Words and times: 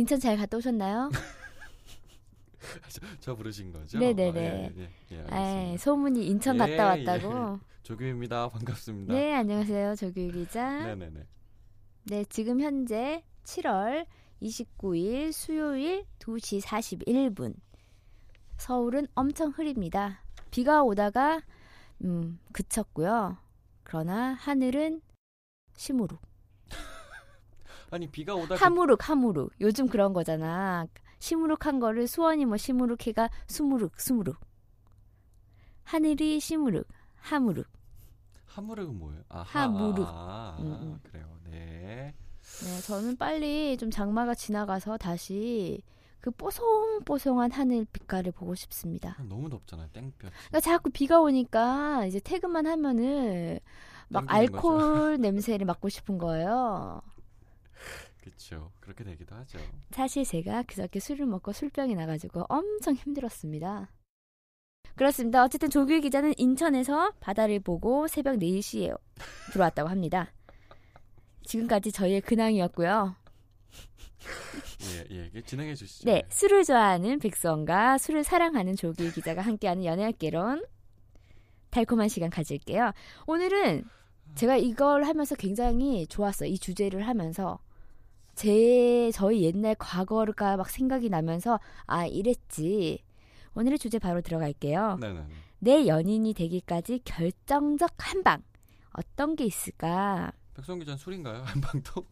인천 0.00 0.18
잘 0.18 0.36
갔다 0.38 0.56
오셨나요? 0.56 1.10
저, 2.88 3.00
저 3.20 3.34
부르신 3.34 3.70
거죠? 3.70 3.98
네네네. 3.98 4.48
아, 4.48 4.52
예, 4.52 4.72
예, 4.78 4.90
예, 5.10 5.16
에 5.16 5.20
알겠습니다. 5.20 5.76
소문이 5.76 6.26
인천 6.26 6.54
예, 6.56 6.58
갔다 6.58 6.86
왔다고. 6.86 7.60
조규입니다. 7.82 8.48
반갑습니다. 8.48 9.12
네, 9.12 9.34
안녕하세요. 9.34 9.96
조규 9.96 10.30
기자. 10.32 10.86
네네네. 10.86 11.26
네, 12.04 12.24
지금 12.30 12.62
현재 12.62 13.22
7월 13.44 14.06
29일 14.40 15.32
수요일 15.32 16.06
2시 16.18 16.62
41분. 16.62 17.54
서울은 18.56 19.06
엄청 19.14 19.50
흐립니다. 19.50 20.24
비가 20.50 20.82
오다가 20.82 21.42
음, 22.04 22.38
그쳤고요. 22.52 23.36
그러나 23.82 24.32
하늘은 24.32 25.02
시무룩. 25.76 26.29
아니 27.90 28.06
비가 28.08 28.34
오다 28.34 28.54
그- 28.56 28.64
하무룩, 28.64 29.08
하무룩. 29.08 29.52
요즘 29.60 29.88
그런 29.88 30.12
거잖아. 30.12 30.86
시무룩한 31.18 31.80
거를 31.80 32.06
수원이 32.06 32.46
뭐 32.46 32.56
시무룩해가 32.56 33.28
수무룩, 33.46 33.98
수무룩. 34.00 34.36
하늘이 35.84 36.40
시무룩, 36.40 36.86
하무룩. 37.16 37.66
하무르은 38.46 38.98
뭐예요? 38.98 39.22
아, 39.28 39.40
하무르. 39.42 40.02
아, 40.06 40.56
음, 40.60 40.66
음. 40.66 41.00
그래요. 41.02 41.26
네. 41.44 42.14
네, 42.64 42.80
저는 42.86 43.16
빨리 43.16 43.76
좀 43.76 43.90
장마가 43.90 44.34
지나가서 44.34 44.96
다시 44.98 45.82
그 46.20 46.30
뽀송뽀송한 46.32 47.52
하늘 47.52 47.86
빛깔을 47.92 48.32
보고 48.32 48.54
싶습니다. 48.54 49.16
너무 49.28 49.48
덥잖아요. 49.50 49.88
땡볕. 49.92 50.18
그러니까 50.18 50.60
자꾸 50.60 50.90
비가 50.90 51.20
오니까 51.20 52.04
이제 52.06 52.18
퇴근만 52.20 52.66
하면은 52.66 53.58
막 54.08 54.24
알코올 54.28 55.18
냄새를 55.20 55.64
맡고 55.66 55.88
싶은 55.88 56.18
거예요. 56.18 57.00
그렇죠. 58.20 58.72
그렇게 58.80 59.04
되기도 59.04 59.34
하죠. 59.36 59.58
사실 59.90 60.24
제가 60.24 60.62
그저께 60.64 61.00
술을 61.00 61.26
먹고 61.26 61.52
술병이 61.52 61.94
나가지고 61.94 62.44
엄청 62.48 62.94
힘들었습니다. 62.94 63.90
그렇습니다. 64.96 65.44
어쨌든 65.44 65.70
조규 65.70 66.00
기자는 66.00 66.34
인천에서 66.36 67.12
바다를 67.20 67.60
보고 67.60 68.06
새벽 68.06 68.36
4시에 68.36 68.98
들어왔다고 69.52 69.88
합니다. 69.88 70.32
지금까지 71.44 71.92
저희의 71.92 72.20
근황이었고요. 72.20 73.16
예, 75.10 75.30
예. 75.34 75.40
진행해 75.42 75.74
주시죠. 75.74 76.04
네, 76.04 76.22
술을 76.28 76.64
좋아하는 76.64 77.18
백성과 77.18 77.98
술을 77.98 78.24
사랑하는 78.24 78.76
조규 78.76 79.10
기자가 79.12 79.40
함께하는 79.40 79.84
연애학개론 79.84 80.64
달콤한 81.70 82.08
시간 82.08 82.28
가질게요. 82.30 82.92
오늘은 83.26 83.84
제가 84.34 84.56
이걸 84.56 85.04
하면서 85.04 85.34
굉장히 85.34 86.06
좋았어요. 86.06 86.48
이 86.48 86.58
주제를 86.58 87.06
하면서 87.06 87.58
제 88.40 89.10
저희 89.12 89.42
옛날 89.42 89.74
과거가 89.74 90.56
막 90.56 90.70
생각이 90.70 91.10
나면서 91.10 91.60
아 91.84 92.06
이랬지. 92.06 93.04
오늘의 93.54 93.78
주제 93.78 93.98
바로 93.98 94.22
들어갈게요. 94.22 94.96
네네. 94.98 95.26
내 95.58 95.86
연인이 95.86 96.32
되기까지 96.32 97.00
결정적 97.04 97.90
한 97.98 98.22
방 98.22 98.42
어떤 98.94 99.36
게 99.36 99.44
있을까? 99.44 100.32
백성 100.54 100.78
기자 100.78 100.96
술인가요? 100.96 101.42
한 101.44 101.60
방도? 101.60 102.06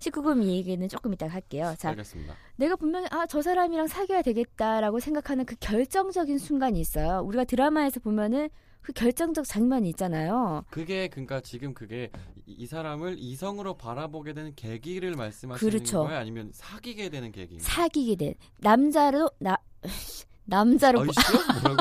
19금 0.00 0.42
이 0.42 0.56
얘기는 0.56 0.88
조금 0.88 1.12
이따가 1.14 1.34
할게요. 1.34 1.72
자, 1.78 1.90
알겠습니다. 1.90 2.34
내가 2.56 2.74
분명히 2.74 3.06
아 3.12 3.26
저 3.28 3.40
사람이랑 3.42 3.86
사귀어야 3.86 4.22
되겠다라고 4.22 4.98
생각하는 4.98 5.44
그 5.44 5.54
결정적인 5.60 6.38
순간이 6.38 6.80
있어요. 6.80 7.20
우리가 7.24 7.44
드라마에서 7.44 8.00
보면은 8.00 8.48
그 8.86 8.92
결정적 8.92 9.44
장면이 9.44 9.88
있잖아요. 9.90 10.64
그게 10.70 11.08
그러니까 11.08 11.40
지금 11.40 11.74
그게 11.74 12.08
이, 12.46 12.52
이 12.52 12.66
사람을 12.68 13.16
이성으로 13.18 13.76
바라보게 13.76 14.32
되는 14.32 14.54
계기를 14.54 15.16
말씀하시는 15.16 15.72
그렇죠. 15.72 16.04
거예요? 16.04 16.20
아니면 16.20 16.52
사귀게 16.54 17.08
되는 17.08 17.32
계기인가요? 17.32 17.68
사귀게 17.68 18.14
된 18.14 18.34
남자로 18.58 19.28
나 19.40 19.58
남자로? 20.46 21.00
뭐라고요? 21.02 21.76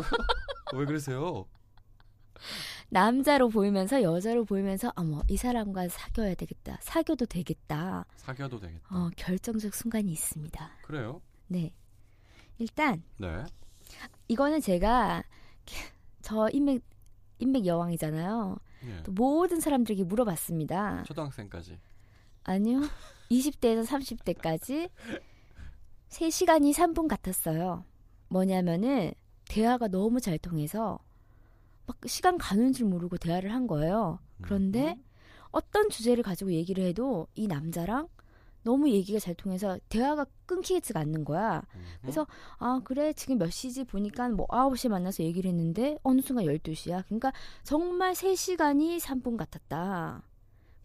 왜 0.73 0.85
그러세요? 0.88 1.45
남자로 2.89 3.49
보이면서 3.49 4.01
여자로 4.01 4.44
보이면서 4.45 4.91
어머 4.95 5.21
이 5.27 5.38
사람과 5.38 5.88
사귀어야 5.88 6.33
되겠다. 6.33 6.79
사귀어도 6.81 7.27
되겠다. 7.27 8.07
사귀어도 8.15 8.59
되겠다. 8.59 8.83
어, 8.89 9.11
결정적 9.15 9.75
순간이 9.75 10.11
있습니다. 10.11 10.71
그래요? 10.81 11.21
네. 11.49 11.71
일단 12.57 13.03
네. 13.19 13.44
이거는 14.27 14.59
제가 14.59 15.21
저 16.23 16.49
인맥 16.51 16.81
인맥 17.40 17.66
여왕이잖아요. 17.66 18.57
예. 18.85 19.03
또 19.03 19.12
모든 19.12 19.59
사람들에게 19.59 20.03
물어봤습니다. 20.03 21.03
초등학생까지. 21.03 21.78
아니요. 22.44 22.81
20대에서 23.31 23.85
30대까지 23.85 24.90
3시간이 26.09 26.74
3분 26.74 27.07
같았어요. 27.07 27.84
뭐냐면은 28.29 29.13
대화가 29.50 29.88
너무 29.88 30.22
잘 30.22 30.38
통해서 30.38 31.00
막 31.88 31.97
시간 32.07 32.38
가는 32.38 32.74
줄 32.74 32.88
모르고 32.88 33.18
대화를 33.18 33.51
한 33.53 33.68
거예요. 33.68 34.19
그런데 34.41 34.94
음. 34.94 35.03
어떤 35.51 35.90
주제를 35.90 36.24
가지고 36.24 36.51
얘기를 36.51 36.84
해도 36.84 37.28
이 37.35 37.47
남자랑 37.47 38.07
너무 38.65 38.89
얘기가 38.89 39.19
잘 39.19 39.35
통해서 39.35 39.77
대화가 39.89 40.25
끊기지가 40.47 40.99
않는 41.01 41.23
거야. 41.23 41.61
음. 41.75 41.81
그래서 42.01 42.25
아 42.57 42.81
그래 42.83 43.13
지금 43.13 43.37
몇 43.37 43.51
시지 43.51 43.83
보니까 43.83 44.27
뭐 44.29 44.47
9시에 44.47 44.89
만나서 44.89 45.23
얘기를 45.23 45.47
했는데 45.49 45.97
어느 46.01 46.19
순간 46.21 46.45
12시야. 46.45 47.05
그러니까 47.05 47.31
정말 47.63 48.13
3시간이 48.13 48.99
3분 48.99 49.37
같았다. 49.37 50.23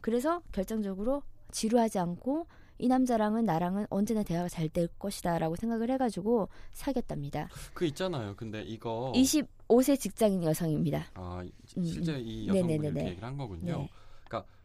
그래서 0.02 0.42
결정적으로 0.52 1.22
지루하지 1.52 1.98
않고 1.98 2.46
이 2.78 2.88
남자랑은 2.88 3.44
나랑은 3.46 3.86
언제나 3.90 4.22
대화가 4.22 4.48
잘 4.48 4.68
될 4.70 4.88
것이다라고 4.98 5.56
생각을 5.56 5.90
해가지고 5.90 6.48
사귀었답니다. 6.72 7.48
그 7.74 7.86
있잖아요. 7.86 8.36
근데 8.36 8.62
이거 8.62 9.12
25세 9.16 9.98
직장인 9.98 10.42
여성입니다. 10.44 11.06
아 11.14 11.42
음, 11.76 11.84
실제 11.84 12.12
음. 12.12 12.20
이 12.20 12.46
여성분이 12.46 12.66
네네네네. 12.68 12.88
이렇게 12.88 13.10
얘기를 13.10 13.26
한 13.26 13.36
거군요. 13.38 13.78
네. 13.78 13.90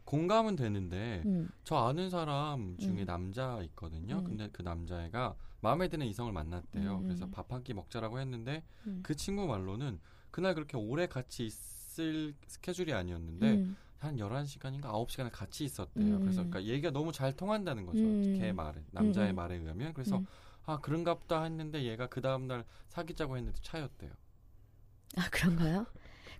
공감은 0.06 0.56
되는데 0.56 1.22
음, 1.26 1.50
저 1.64 1.76
아는 1.76 2.08
사람 2.10 2.76
중에 2.78 3.00
음. 3.02 3.04
남자 3.06 3.60
있거든요. 3.64 4.20
음. 4.20 4.24
근데 4.24 4.48
그 4.52 4.62
남자애가 4.62 5.34
마음에 5.60 5.88
드는 5.88 6.06
이성을 6.06 6.32
만났대요. 6.32 6.98
음. 6.98 7.02
그래서 7.02 7.28
밥 7.28 7.52
한 7.52 7.62
끼 7.62 7.74
먹자라고 7.74 8.18
했는데 8.20 8.62
음. 8.86 9.00
그 9.02 9.14
친구 9.16 9.46
말로는 9.46 9.98
그날 10.30 10.54
그렇게 10.54 10.76
오래 10.76 11.06
같이 11.06 11.44
있을 11.46 12.34
스케줄이 12.46 12.92
아니었는데 12.92 13.52
음, 13.54 13.76
한 13.98 14.16
11시간인가 14.16 14.82
9시간을 14.82 15.30
같이 15.32 15.64
있었대요. 15.64 16.16
음. 16.16 16.20
그래서 16.20 16.36
그러니까 16.44 16.64
얘기가 16.64 16.90
너무 16.92 17.10
잘 17.12 17.34
통한다는 17.34 17.84
거죠. 17.84 17.98
음. 18.00 18.38
걔 18.38 18.52
말에 18.52 18.84
남자의 18.92 19.30
음, 19.30 19.32
음. 19.32 19.36
말에 19.36 19.56
의하면 19.56 19.92
그래서 19.92 20.18
음. 20.18 20.26
아 20.66 20.78
그런갑다 20.80 21.42
했는데 21.44 21.82
얘가 21.84 22.06
그 22.06 22.20
다음 22.20 22.46
날 22.46 22.64
사귀자고 22.90 23.36
했는데 23.36 23.58
차였대요. 23.62 24.12
아 25.16 25.28
그런가요? 25.30 25.86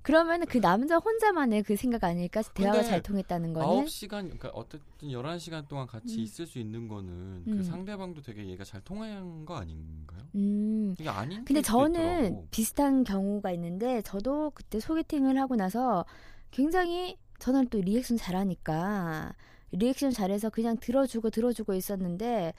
그러면 0.07 0.47
그 0.47 0.61
남자 0.61 0.99
혼자만의 0.99 1.65
그 1.65 1.75
생각 1.75 2.05
아닐까? 2.05 2.41
대화가 2.55 2.85
잘 2.85 3.03
통했다는 3.03 3.53
거는 3.53 3.87
9시간 3.87 4.09
그러니까 4.23 4.51
어쨌든 4.51 5.09
11시간 5.09 5.67
동안 5.67 5.89
같이 5.89 6.19
음. 6.19 6.21
있을 6.21 6.47
수 6.47 6.61
있는 6.61 6.87
거는 6.87 7.11
음. 7.13 7.45
그 7.45 7.65
상대방도 7.65 8.23
되게 8.23 8.47
얘가 8.47 8.63
잘 8.63 8.81
통한 8.83 9.45
거 9.45 9.57
아닌가요? 9.57 10.21
음. 10.37 10.95
이게 10.97 11.09
아닌 11.09 11.45
근데 11.45 11.61
저는 11.61 12.27
있더라고. 12.27 12.47
비슷한 12.53 13.03
경우가 13.03 13.51
있는데 13.51 14.01
저도 14.03 14.53
그때 14.55 14.79
소개팅을 14.79 15.41
하고 15.41 15.57
나서 15.57 16.05
굉장히 16.53 17.19
저는 17.41 17.67
또 17.71 17.81
리액션 17.81 18.17
잘하니까 18.17 19.35
리액션 19.79 20.11
잘해서 20.11 20.51
그냥 20.51 20.77
들어주고 20.79 21.31
들어주고 21.31 21.75
있었는데 21.75 22.53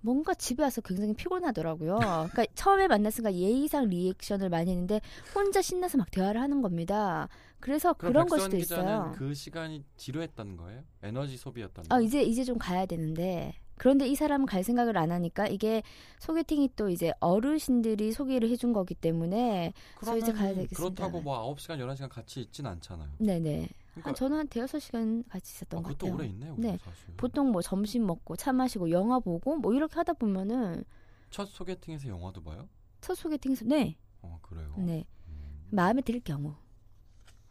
뭔가 0.00 0.34
집에 0.34 0.62
와서 0.62 0.80
굉장히 0.80 1.14
피곤하더라고요. 1.14 1.98
그러니까 1.98 2.46
처음에 2.54 2.88
때 2.88 3.32
예의상 3.32 3.88
리액션을 3.88 4.48
많이 4.48 4.70
했는데 4.70 5.00
혼자 5.34 5.62
신나서 5.62 5.98
막 5.98 6.10
대화를 6.10 6.40
하는 6.40 6.62
겁니다. 6.62 7.28
그래서 7.60 7.92
그런 7.94 8.26
걸 8.26 8.40
수도 8.40 8.56
있어요. 8.56 9.14
그 9.16 9.32
시간이 9.32 9.84
지루했다는 9.96 10.56
거예요? 10.56 10.82
에너지 11.02 11.36
소비였다는 11.36 11.86
아 11.90 11.96
거예요? 11.96 12.06
이제 12.06 12.22
이제 12.22 12.44
좀 12.44 12.58
가야 12.58 12.84
되는데 12.86 13.54
그런데 13.76 14.06
이 14.06 14.14
사람은 14.14 14.46
갈 14.46 14.62
생각을 14.62 14.96
안 14.96 15.10
하니까 15.10 15.48
이게 15.48 15.82
소개팅이 16.20 16.70
또 16.76 16.90
이제 16.90 17.12
어르신들이 17.20 18.12
소개를 18.12 18.50
해준 18.50 18.72
거기 18.72 18.94
때문에 18.94 19.72
저 20.04 20.16
이제 20.16 20.32
가야 20.32 20.54
되겠습니다. 20.54 20.76
그렇다고 20.76 21.20
뭐 21.20 21.54
9시간 21.54 21.78
11시간 21.78 22.08
같이 22.08 22.42
있진 22.42 22.66
않잖아요. 22.66 23.10
네네 23.18 23.68
그러니까 23.94 24.08
한 24.10 24.14
저는 24.14 24.36
한 24.38 24.48
대여섯 24.48 24.80
시간 24.80 25.24
같이 25.28 25.54
있었던 25.54 25.80
아, 25.80 25.82
것 25.82 25.98
같아요. 25.98 26.14
오래 26.14 26.26
있네요. 26.26 26.54
네. 26.58 26.76
사실. 26.84 27.14
보통 27.16 27.50
뭐 27.52 27.62
점심 27.62 28.06
먹고 28.06 28.36
차 28.36 28.52
마시고 28.52 28.90
영화 28.90 29.18
보고 29.20 29.56
뭐 29.56 29.72
이렇게 29.72 29.94
하다 29.94 30.14
보면은 30.14 30.84
첫 31.30 31.46
소개팅에서 31.48 32.08
영화도 32.08 32.42
봐요? 32.42 32.68
첫 33.00 33.14
소개팅에서 33.14 33.64
네, 33.66 33.96
어 34.22 34.38
그래요. 34.42 34.74
네 34.78 35.06
음. 35.28 35.68
마음에 35.70 36.02
들 36.02 36.20
경우. 36.20 36.54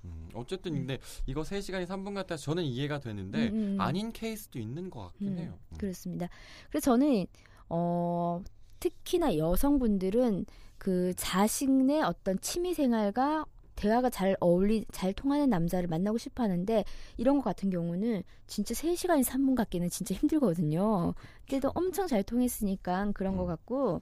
음, 0.06 0.28
어쨌든 0.34 0.74
음. 0.74 0.78
근데 0.80 1.00
이거 1.26 1.44
3시간이 1.44 1.86
3분 1.88 2.14
같아 2.14 2.36
저는 2.36 2.64
이해가 2.64 3.00
되는데 3.00 3.50
음, 3.50 3.54
음, 3.54 3.76
음. 3.76 3.82
아닌 3.82 4.12
케이스도 4.12 4.60
있는 4.60 4.90
것 4.90 5.02
같긴 5.08 5.30
음, 5.30 5.38
해요. 5.40 5.60
음. 5.72 5.78
그렇습니다. 5.78 6.28
그래서 6.70 6.92
저는 6.92 7.26
어 7.70 8.42
특히나 8.80 9.38
여성분들은 9.38 10.46
그 10.78 11.14
자신의 11.16 12.02
어떤 12.04 12.38
취미 12.42 12.74
생활과 12.74 13.46
대화가 13.76 14.10
잘 14.10 14.36
어울리 14.40 14.86
잘 14.92 15.14
통하는 15.14 15.50
남자를 15.50 15.88
만나고 15.88 16.18
싶어 16.18 16.44
하는데 16.44 16.84
이런 17.18 17.38
것 17.38 17.44
같은 17.44 17.70
경우는 17.70 18.24
진짜 18.48 18.74
3시간이 18.74 19.24
3분 19.24 19.56
같기는 19.56 19.90
진짜 19.90 20.14
힘들거든요. 20.16 21.14
그래도 21.48 21.72
엄청 21.76 22.08
잘 22.08 22.24
통했으니까 22.24 23.12
그런 23.14 23.36
것 23.38 23.44
음. 23.44 23.48
같고 23.48 24.02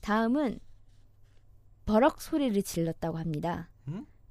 다음은 0.00 0.58
버럭 1.84 2.20
소리를 2.20 2.60
질렀다고 2.62 3.18
합니다. 3.18 3.68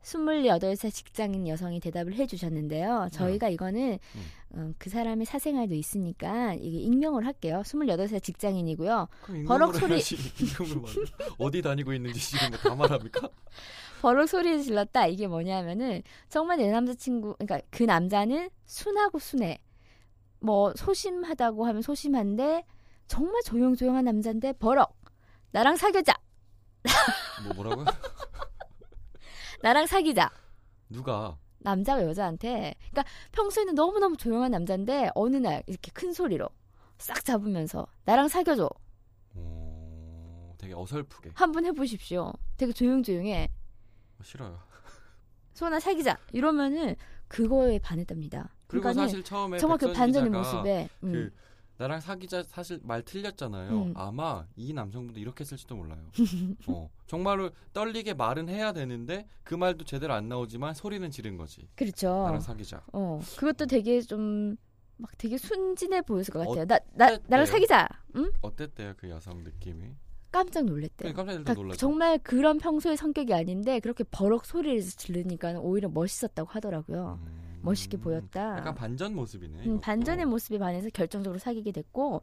음? 0.01 0.25
28살 0.25 0.91
직장인 0.91 1.47
여성이 1.47 1.79
대답을 1.79 2.13
해주셨는데요. 2.15 3.09
저희가 3.11 3.49
이거는 3.49 3.99
음. 4.15 4.31
어, 4.53 4.73
그 4.77 4.89
사람의 4.89 5.25
사생활도 5.25 5.75
있으니까 5.75 6.55
이게 6.55 6.79
익명을 6.79 7.25
할게요. 7.25 7.61
28살 7.63 8.21
직장인이고요. 8.21 9.07
버럭 9.47 9.75
소리-. 9.75 10.01
어디 11.37 11.61
다니고 11.61 11.93
있는지 11.93 12.19
지금 12.19 12.49
뭐다 12.49 12.75
말합니까? 12.75 13.29
버럭 14.01 14.27
소리를 14.27 14.61
질렀다. 14.63 15.05
이게 15.07 15.27
뭐냐면은 15.27 16.01
정말 16.27 16.57
내 16.57 16.69
남자친구, 16.71 17.35
그러니까 17.37 17.61
그 17.69 17.83
남자는 17.83 18.49
순하고 18.65 19.19
순해. 19.19 19.59
뭐 20.39 20.73
소심하다고 20.75 21.65
하면 21.67 21.81
소심한데 21.83 22.65
정말 23.07 23.41
조용조용한 23.43 24.05
남자인데 24.05 24.53
버럭 24.53 24.99
나랑 25.51 25.75
사귀자. 25.75 26.13
뭐 27.43 27.53
뭐라고요? 27.53 27.85
나랑 29.61 29.85
사귀자. 29.85 30.29
누가? 30.89 31.37
남자가 31.59 32.03
여자한테 32.03 32.73
그러니까 32.91 33.03
평소에는 33.31 33.75
너무너무 33.75 34.17
조용한 34.17 34.51
남자인데 34.51 35.11
어느 35.13 35.37
날 35.37 35.63
이렇게 35.67 35.91
큰 35.93 36.11
소리로 36.11 36.49
싹 36.97 37.23
잡으면서 37.23 37.85
나랑 38.05 38.27
사귀어줘. 38.27 38.69
어, 39.35 40.53
되게 40.57 40.73
어설프게. 40.73 41.31
한번 41.35 41.65
해보십시오. 41.65 42.33
되게 42.57 42.71
조용조용해. 42.73 43.49
어, 44.19 44.23
싫어요. 44.23 44.59
소나 45.53 45.79
사귀자 45.79 46.17
이러면은 46.31 46.95
그거에 47.27 47.79
반했답니다. 47.79 48.49
그리고 48.67 48.91
사실 48.93 49.23
처음에 49.23 49.57
정말 49.57 49.77
그 49.77 49.91
반전의 49.93 50.29
모습에 50.31 50.89
음. 51.03 51.31
그 51.81 51.83
나랑 51.83 51.99
사귀자 51.99 52.43
사실 52.43 52.79
말 52.83 53.01
틀렸잖아요. 53.01 53.71
음. 53.71 53.93
아마 53.95 54.45
이 54.55 54.71
남성분도 54.71 55.19
이렇게 55.19 55.41
했을지도 55.41 55.75
몰라요. 55.75 55.99
어, 56.67 56.89
정말로 57.07 57.49
떨리게 57.73 58.13
말은 58.13 58.49
해야 58.49 58.71
되는데 58.71 59.25
그 59.43 59.55
말도 59.55 59.85
제대로 59.85 60.13
안 60.13 60.29
나오지만 60.29 60.75
소리는 60.75 61.09
지른 61.09 61.37
거지. 61.37 61.67
그렇죠. 61.75 62.09
나랑 62.09 62.39
사귀자. 62.39 62.83
어 62.93 63.19
그것도 63.37 63.65
되게 63.65 63.99
좀 64.01 64.55
막 65.01 65.17
되게 65.17 65.35
순진해 65.37 66.03
보였을 66.03 66.31
것 66.31 66.47
같아요. 66.47 66.65
나 66.65 66.77
나? 66.93 67.17
나랑 67.27 67.47
사귀자. 67.47 67.87
응? 68.15 68.31
어땠대요 68.41 68.93
그 68.97 69.09
여성 69.09 69.43
느낌이? 69.43 69.95
깜짝 70.31 70.63
놀랐대. 70.65 71.11
그냥 71.11 71.15
깜짝 71.15 71.55
그러니까. 71.55 71.75
정말 71.75 72.19
그런 72.19 72.59
평소의 72.59 72.95
성격이 72.95 73.33
아닌데 73.33 73.79
그렇게 73.79 74.03
버럭 74.03 74.45
소리를 74.45 74.79
지르니까 74.81 75.59
오히려 75.59 75.89
멋있었다고 75.89 76.49
하더라고요. 76.51 77.19
음. 77.25 77.40
멋있게 77.61 77.97
보였다. 77.97 78.57
약간 78.57 78.75
반전 78.75 79.15
모습이네. 79.15 79.65
음. 79.65 79.79
반전의 79.79 80.25
모습에 80.25 80.57
반해서 80.57 80.89
결정적으로 80.89 81.39
사귀게 81.39 81.71
됐고 81.71 82.21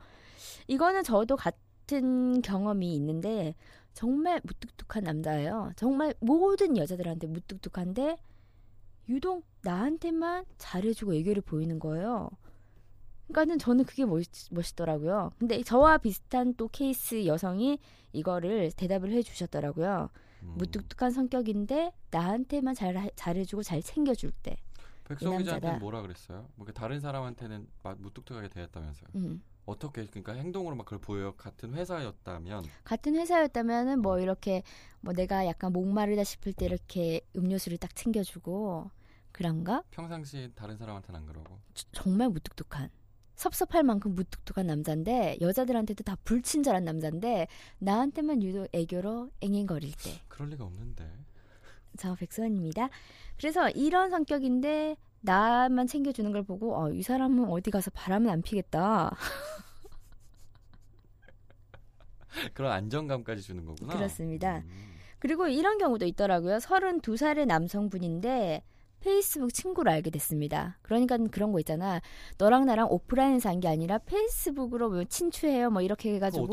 이거는 0.67 1.03
저도 1.03 1.37
같은 1.37 2.43
경험이 2.43 2.95
있는데 2.97 3.55
정말 3.95 4.41
무뚝뚝한 4.45 5.05
남자예요. 5.05 5.73
정말 5.77 6.15
모든 6.21 6.77
여자들한테 6.77 7.27
무뚝뚝한데 7.27 8.17
유독 9.09 9.45
나한테만 9.63 10.45
잘해주고 10.59 11.15
애교를 11.15 11.43
보이는 11.43 11.79
거예요. 11.79 12.31
그러니까는 13.29 13.59
저는 13.59 13.85
그게 13.85 14.05
멋있, 14.05 14.31
멋있더라고요. 14.51 15.33
근데 15.39 15.63
저와 15.63 15.99
비슷한 15.99 16.55
또 16.55 16.69
케이스 16.69 17.27
여성이 17.27 17.79
이거를 18.13 18.73
대답을 18.73 19.13
해주셨더라고요. 19.13 20.09
음. 20.43 20.55
무뚝뚝한 20.57 21.11
성격인데 21.11 21.93
나한테만 22.11 22.75
잘 22.75 23.11
잘해주고 23.17 23.63
잘 23.63 23.83
챙겨줄 23.83 24.31
때. 24.31 24.57
백성 25.09 25.35
이 25.35 25.39
기자한테는 25.39 25.61
남자다. 25.61 25.79
뭐라 25.79 26.03
그랬어요? 26.03 26.49
뭐 26.57 26.67
다른 26.69 27.01
사람한테는 27.01 27.67
막 27.83 28.01
무뚝뚝하게 28.01 28.49
대했다면서요? 28.49 29.09
음. 29.17 29.43
어떻게 29.67 30.07
그러니까 30.07 30.33
행동으로 30.33 30.77
막 30.77 30.85
그걸 30.85 30.99
보여 30.99 31.33
같은 31.35 31.75
회사였다면 31.75 32.65
같은 32.85 33.15
회사였다면은 33.17 34.01
뭐 34.01 34.19
이렇게 34.19 34.63
뭐 35.01 35.13
내가 35.13 35.47
약간 35.47 35.73
목마르다 35.73 36.25
싶을 36.25 36.53
때 36.55 36.65
이렇게 36.67 37.21
음료수를 37.37 37.77
딱 37.79 37.95
챙겨주고 37.95 38.91
그런가? 39.33 39.83
평상시 39.91 40.51
다른 40.55 40.77
사람한테는 40.79 41.21
안 41.21 41.27
그러고 41.27 41.59
저- 41.75 41.87
정말 41.93 42.31
무뚝뚝한 42.31 42.89
섭섭할 43.35 43.85
만큼 43.85 44.15
무뚝뚝한 44.15 44.67
남자인데 44.67 45.37
여자들한테도 45.41 46.03
다 46.03 46.17
불친절한 46.25 46.85
남자인데 46.85 47.47
나한테만 47.79 48.43
유독 48.43 48.67
애교로 48.73 49.31
앵앵거릴 49.43 49.93
때. 50.03 50.21
그럴 50.29 50.49
리가 50.49 50.65
없는데. 50.65 51.09
저 51.97 52.15
백수원입니다. 52.15 52.91
그래서 53.37 53.71
이런 53.71 54.11
성격인데 54.11 54.97
나만 55.21 55.87
챙겨주는 55.87 56.31
걸 56.33 56.43
보고 56.43 56.77
어, 56.77 56.91
이 56.91 57.03
사람은 57.03 57.49
어디 57.49 57.71
가서 57.71 57.91
바람은 57.91 58.31
안 58.31 58.43
피겠다. 58.43 59.17
그런 62.55 62.73
안정감까지 62.73 63.43
주는 63.43 63.65
거구나. 63.65 63.95
그렇습니다. 63.95 64.59
음. 64.59 64.95
그리고 65.19 65.49
이런 65.49 65.79
경우도 65.79 66.05
있더라고요. 66.07 66.59
32살의 66.59 67.47
남성분인데 67.47 68.63
페이스북 69.01 69.53
친구를 69.55 69.93
알게 69.93 70.11
됐습니다. 70.11 70.79
그러니까 70.83 71.17
그런 71.31 71.53
거 71.53 71.59
있잖아. 71.61 72.01
너랑 72.39 72.67
나랑 72.67 72.89
오프라인에서 72.91 73.49
한 73.49 73.59
게 73.61 73.69
아니라 73.69 73.99
페이스북으로 73.99 74.91
뭐 74.91 75.05
친추해요. 75.05 75.71
뭐 75.71 75.83
이렇게 75.83 76.15
해가지고? 76.15 76.47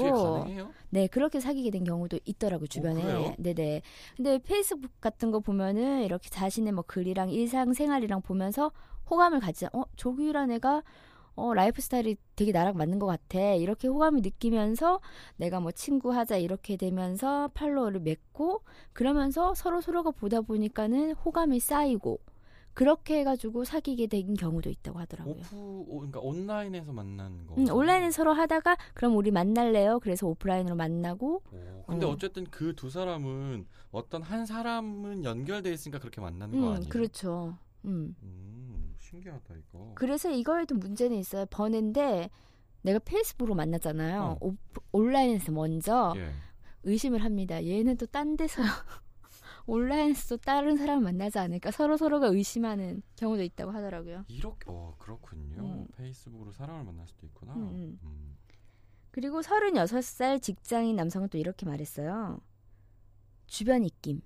네 0.90 1.08
그렇게 1.08 1.40
사귀게 1.40 1.72
된 1.72 1.84
경우도 1.84 2.20
있더라고 2.26 2.68
주변에. 2.68 3.02
그래요? 3.02 3.34
네네. 3.38 3.82
근데 4.16 4.38
페이스북 4.40 4.90
같은 5.02 5.32
거 5.32 5.40
보면은 5.40 6.04
이렇게 6.04 6.30
자신의 6.30 6.74
뭐 6.74 6.84
글이랑 6.88 7.30
일상생활이랑 7.30 8.22
보면서 8.22 8.72
호감을 9.10 9.40
가지. 9.40 9.66
어 9.74 9.84
조규란 9.96 10.52
애가 10.52 10.84
어 11.38 11.54
라이프 11.54 11.82
스타일이 11.82 12.16
되게 12.38 12.52
나랑 12.54 12.78
맞는 12.78 12.98
것 12.98 13.08
같아. 13.08 13.40
이렇게 13.56 13.88
호감을 13.90 14.22
느끼면서 14.22 15.02
내가 15.36 15.60
뭐 15.60 15.72
친구 15.72 16.14
하자 16.14 16.38
이렇게 16.38 16.78
되면서 16.78 17.50
팔로워를 17.54 18.00
맺고 18.00 18.62
그러면서 18.94 19.54
서로 19.54 19.82
서로가 19.82 20.12
보다 20.12 20.42
보니까는 20.42 21.12
호감이 21.14 21.60
쌓이고 21.60 22.20
그렇게 22.76 23.20
해가지고 23.20 23.64
사귀게 23.64 24.06
된 24.08 24.36
경우도 24.36 24.70
있다고 24.70 25.00
하더라고요. 25.00 25.36
오프 25.36 25.56
오, 25.58 25.86
그러니까 26.00 26.20
온라인에서 26.20 26.92
만난 26.94 27.48
거. 27.48 27.56
음, 27.56 27.68
온라인에 27.72 28.12
서로 28.12 28.34
하다가 28.34 28.78
그럼 28.94 29.16
우리 29.16 29.32
만날래요. 29.32 30.00
그래서 30.02 30.28
오프라인으로 30.28 30.76
만나고 30.76 31.42
오, 31.52 31.84
근데 31.88 32.06
어. 32.06 32.10
어. 32.12 32.18
쨌든 32.18 32.44
그 32.46 32.76
두 32.76 32.90
사람은 32.90 33.66
어떤 33.92 34.22
한 34.22 34.46
사람은 34.46 35.24
연결돼 35.24 35.72
있으니까 35.74 36.00
그렇게 36.00 36.20
만나는 36.22 36.60
거음 36.60 36.74
아니에요? 36.76 36.90
그렇죠. 36.90 37.58
음 37.86 38.16
음, 38.22 38.94
신기하다 39.00 39.56
이거. 39.56 39.92
그래서 39.96 40.30
이거에도 40.30 40.76
문제는 40.76 41.18
있어요. 41.18 41.46
번인데 41.50 42.30
내가 42.82 43.00
페이스북으로 43.00 43.56
만났잖아요. 43.56 44.22
어. 44.22 44.38
오, 44.42 44.54
온라인에서 44.92 45.52
먼저 45.54 46.14
예. 46.18 46.30
의심을 46.84 47.24
합니다. 47.24 47.64
얘는 47.66 47.98
또 47.98 48.06
딴 48.06 48.36
데서 48.38 48.62
온라인에서 49.68 50.36
또 50.36 50.38
다른 50.38 50.78
사람 50.78 51.04
만나지 51.04 51.40
않을까 51.40 51.72
서로 51.72 51.98
서로가 51.98 52.28
의심하는 52.28 53.02
경우도 53.16 53.44
있다고 53.44 53.72
하더라고요. 53.72 54.26
이렇게 54.28 54.66
어 54.68 54.96
그렇군요. 55.00 55.62
음. 55.62 55.88
페이스북으로 55.96 56.52
사람을 56.52 56.84
만날 56.84 57.08
수도 57.08 57.26
있구나. 57.26 57.54
음, 57.54 57.62
음. 57.72 58.00
음. 58.04 58.38
그리고 59.12 59.42
36살 59.42 60.42
직장인 60.42 60.96
남성은 60.98 61.30
또 61.30 61.38
이렇게 61.38 61.66
말했어요. 61.66 62.40
주변 63.48 63.84
입김. 63.84 64.22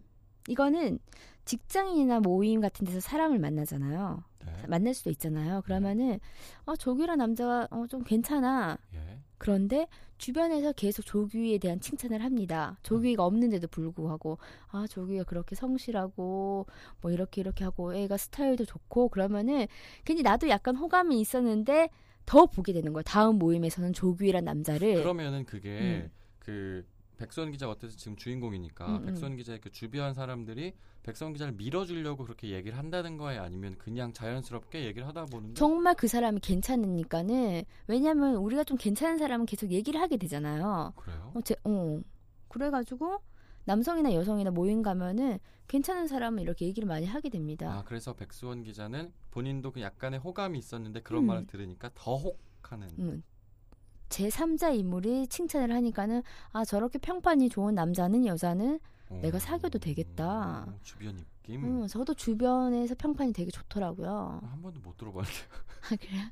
이거는 0.48 1.00
직장인이나 1.46 2.20
모임 2.20 2.60
같은 2.60 2.86
데서 2.86 3.00
사람을 3.00 3.40
만나잖아요. 3.40 4.24
네. 4.46 4.68
만날 4.68 4.94
수도 4.94 5.10
있잖아요. 5.12 5.62
그러면은 5.62 6.20
어 6.66 6.76
조규란 6.76 7.18
남자가 7.20 7.68
어, 7.72 7.86
좀 7.88 8.04
괜찮아. 8.04 8.78
예. 8.94 9.20
그런데 9.38 9.88
주변에서 10.20 10.74
계속 10.74 11.04
조규에 11.04 11.58
대한 11.58 11.80
칭찬을 11.80 12.24
합니다. 12.24 12.78
조규가 12.84 13.26
없는데도 13.26 13.68
불구하고 13.70 14.38
아 14.68 14.86
조규가 14.88 15.24
그렇게 15.24 15.56
성실하고 15.56 16.68
뭐 17.02 17.12
이렇게 17.12 17.42
이렇게 17.42 17.64
하고 17.64 17.96
애가 17.96 18.18
스타일도 18.18 18.66
좋고 18.66 19.10
그러면은 19.10 19.66
괜히 20.06 20.22
나도 20.22 20.50
약간 20.50 20.76
호감이 20.76 21.20
있었는데 21.20 21.90
더 22.26 22.46
보게 22.46 22.74
되는 22.74 22.94
거예요. 22.94 23.04
다음 23.04 23.40
모임에서는 23.40 23.94
조규란 23.94 24.44
남자를 24.44 24.96
그러면은 24.96 25.46
그게 25.46 25.80
음. 25.80 26.12
그 26.38 26.86
백선 27.20 27.52
기자 27.52 27.70
어때서 27.70 27.98
지금 27.98 28.16
주인공이니까 28.16 28.88
음, 28.88 28.96
음. 28.96 29.06
백선 29.06 29.36
기자의 29.36 29.60
그 29.60 29.70
주변 29.70 30.14
사람들이 30.14 30.74
백선 31.04 31.34
기자를 31.34 31.54
밀어주려고 31.54 32.24
그렇게 32.24 32.50
얘기를 32.52 32.78
한다는 32.78 33.18
거예요 33.18 33.42
아니면 33.42 33.76
그냥 33.78 34.14
자연스럽게 34.14 34.86
얘기를 34.86 35.06
하다 35.08 35.26
보는데 35.26 35.54
정말 35.56 35.96
그 35.96 36.08
사람이 36.08 36.40
괜찮으니까는 36.40 37.64
왜냐면 37.88 38.36
우리가 38.36 38.64
좀 38.64 38.78
괜찮은 38.78 39.18
사람은 39.18 39.46
계속 39.46 39.70
얘기를 39.72 40.00
하게 40.00 40.16
되잖아요. 40.18 40.94
그래요? 40.96 41.32
어, 41.36 41.42
제, 41.42 41.56
어. 41.66 42.00
그래가지고 42.48 43.20
남성이나 43.66 44.14
여성이나 44.14 44.52
모임 44.52 44.82
가면은 44.82 45.40
괜찮은 45.68 46.08
사람은 46.08 46.42
이렇게 46.42 46.66
얘기를 46.66 46.88
많이 46.88 47.06
하게 47.06 47.30
됩니다. 47.30 47.72
아 47.72 47.84
그래서 47.84 48.14
백수원 48.14 48.64
기자는 48.64 49.12
본인도 49.30 49.72
그 49.72 49.82
약간의 49.82 50.20
호감이 50.20 50.58
있었는데 50.58 51.02
그런 51.02 51.24
음. 51.24 51.28
말을 51.28 51.48
들으니까 51.48 51.92
더 51.94 52.16
혹하는 52.16 52.88
음. 52.98 53.24
제 54.10 54.28
3자 54.28 54.76
인물이 54.76 55.28
칭찬을 55.28 55.74
하니까는 55.74 56.24
아 56.52 56.66
저렇게 56.66 56.98
평판이 56.98 57.50
좋은 57.50 57.76
남자는 57.76 58.26
여자는 58.26 58.80
내가 59.22 59.40
사귀어도 59.40 59.80
되겠다. 59.80 60.66
어, 60.68 60.80
주변 60.84 61.18
입김 61.18 61.64
음, 61.64 61.88
저도 61.88 62.14
주변에서 62.14 62.96
평판이 62.96 63.34
되게 63.34 63.50
좋더라고요. 63.52 64.42
한 64.44 64.62
번도 64.62 64.80
못 64.82 64.98
들어봤는데 64.98 65.34
아, 65.92 65.96
그래요? 65.96 66.24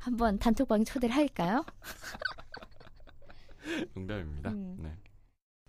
한번 0.00 0.38
단톡방 0.38 0.84
초대를 0.84 1.14
할까요? 1.14 1.64
농담입니다. 3.94 4.50
음. 4.50 4.76
네. 4.80 4.96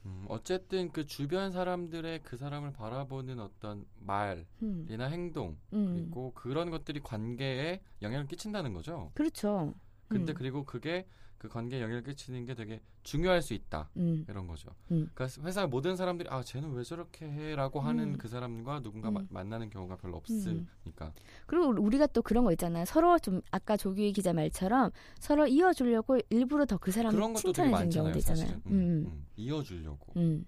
음, 0.06 0.26
어쨌든 0.30 0.92
그 0.92 1.06
주변 1.06 1.52
사람들의 1.52 2.24
그 2.24 2.38
사람을 2.38 2.72
바라보는 2.72 3.40
어떤 3.40 3.86
말이나 4.00 4.46
음, 4.62 5.12
행동 5.12 5.58
음. 5.74 5.96
그리고 5.96 6.32
그런 6.34 6.70
것들이 6.70 7.02
관계에 7.02 7.82
영향을 8.02 8.28
끼친다는 8.28 8.74
거죠. 8.74 9.12
그렇죠. 9.16 9.74
근데 10.08 10.34
음. 10.34 10.36
그리고 10.36 10.64
그게 10.64 11.06
그 11.38 11.48
관계에 11.50 11.82
영향을 11.82 12.02
끼치는 12.04 12.46
게 12.46 12.56
되게 12.56 12.82
중요할 13.04 13.44
수 13.44 13.54
있다. 13.54 13.90
음, 13.98 14.26
이런 14.28 14.48
거죠. 14.48 14.70
음. 14.92 15.08
그러니까 15.14 15.42
회사 15.44 15.68
모든 15.68 15.96
사람들이 15.96 16.28
아 16.32 16.42
쟤는 16.42 16.72
왜 16.74 16.84
저렇게 16.84 17.30
해라고 17.30 17.80
하는 17.80 18.14
음. 18.14 18.18
그 18.18 18.28
사람과 18.28 18.80
누군가 18.82 19.10
음. 19.10 19.14
마- 19.14 19.24
만나는 19.30 19.70
경우가 19.70 19.98
별로 19.98 20.18
없으니까. 20.18 21.14
그리고 21.46 21.68
우리가 21.80 22.08
또 22.08 22.24
그런 22.24 22.44
거 22.44 22.52
있잖아요. 22.54 22.86
서로 22.86 23.20
좀 23.20 23.42
아까 23.52 23.78
조규희 23.78 24.14
기자 24.14 24.34
말처럼 24.34 24.90
서로 25.20 25.46
이어 25.46 25.74
주려고 25.74 26.18
일부러 26.32 26.66
더 26.66 26.78
그 26.80 26.90
사람을 26.92 27.20
칭찬해 27.36 27.54
준 27.54 27.72
많잖아요. 27.72 27.90
경우도 28.14 28.18
있잖아요. 28.20 28.62
음, 28.66 28.72
음, 28.72 29.06
음. 29.08 29.26
이어 29.36 29.62
주려고. 29.62 30.14
음. 30.18 30.44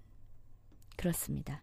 그렇습니다. 0.96 1.62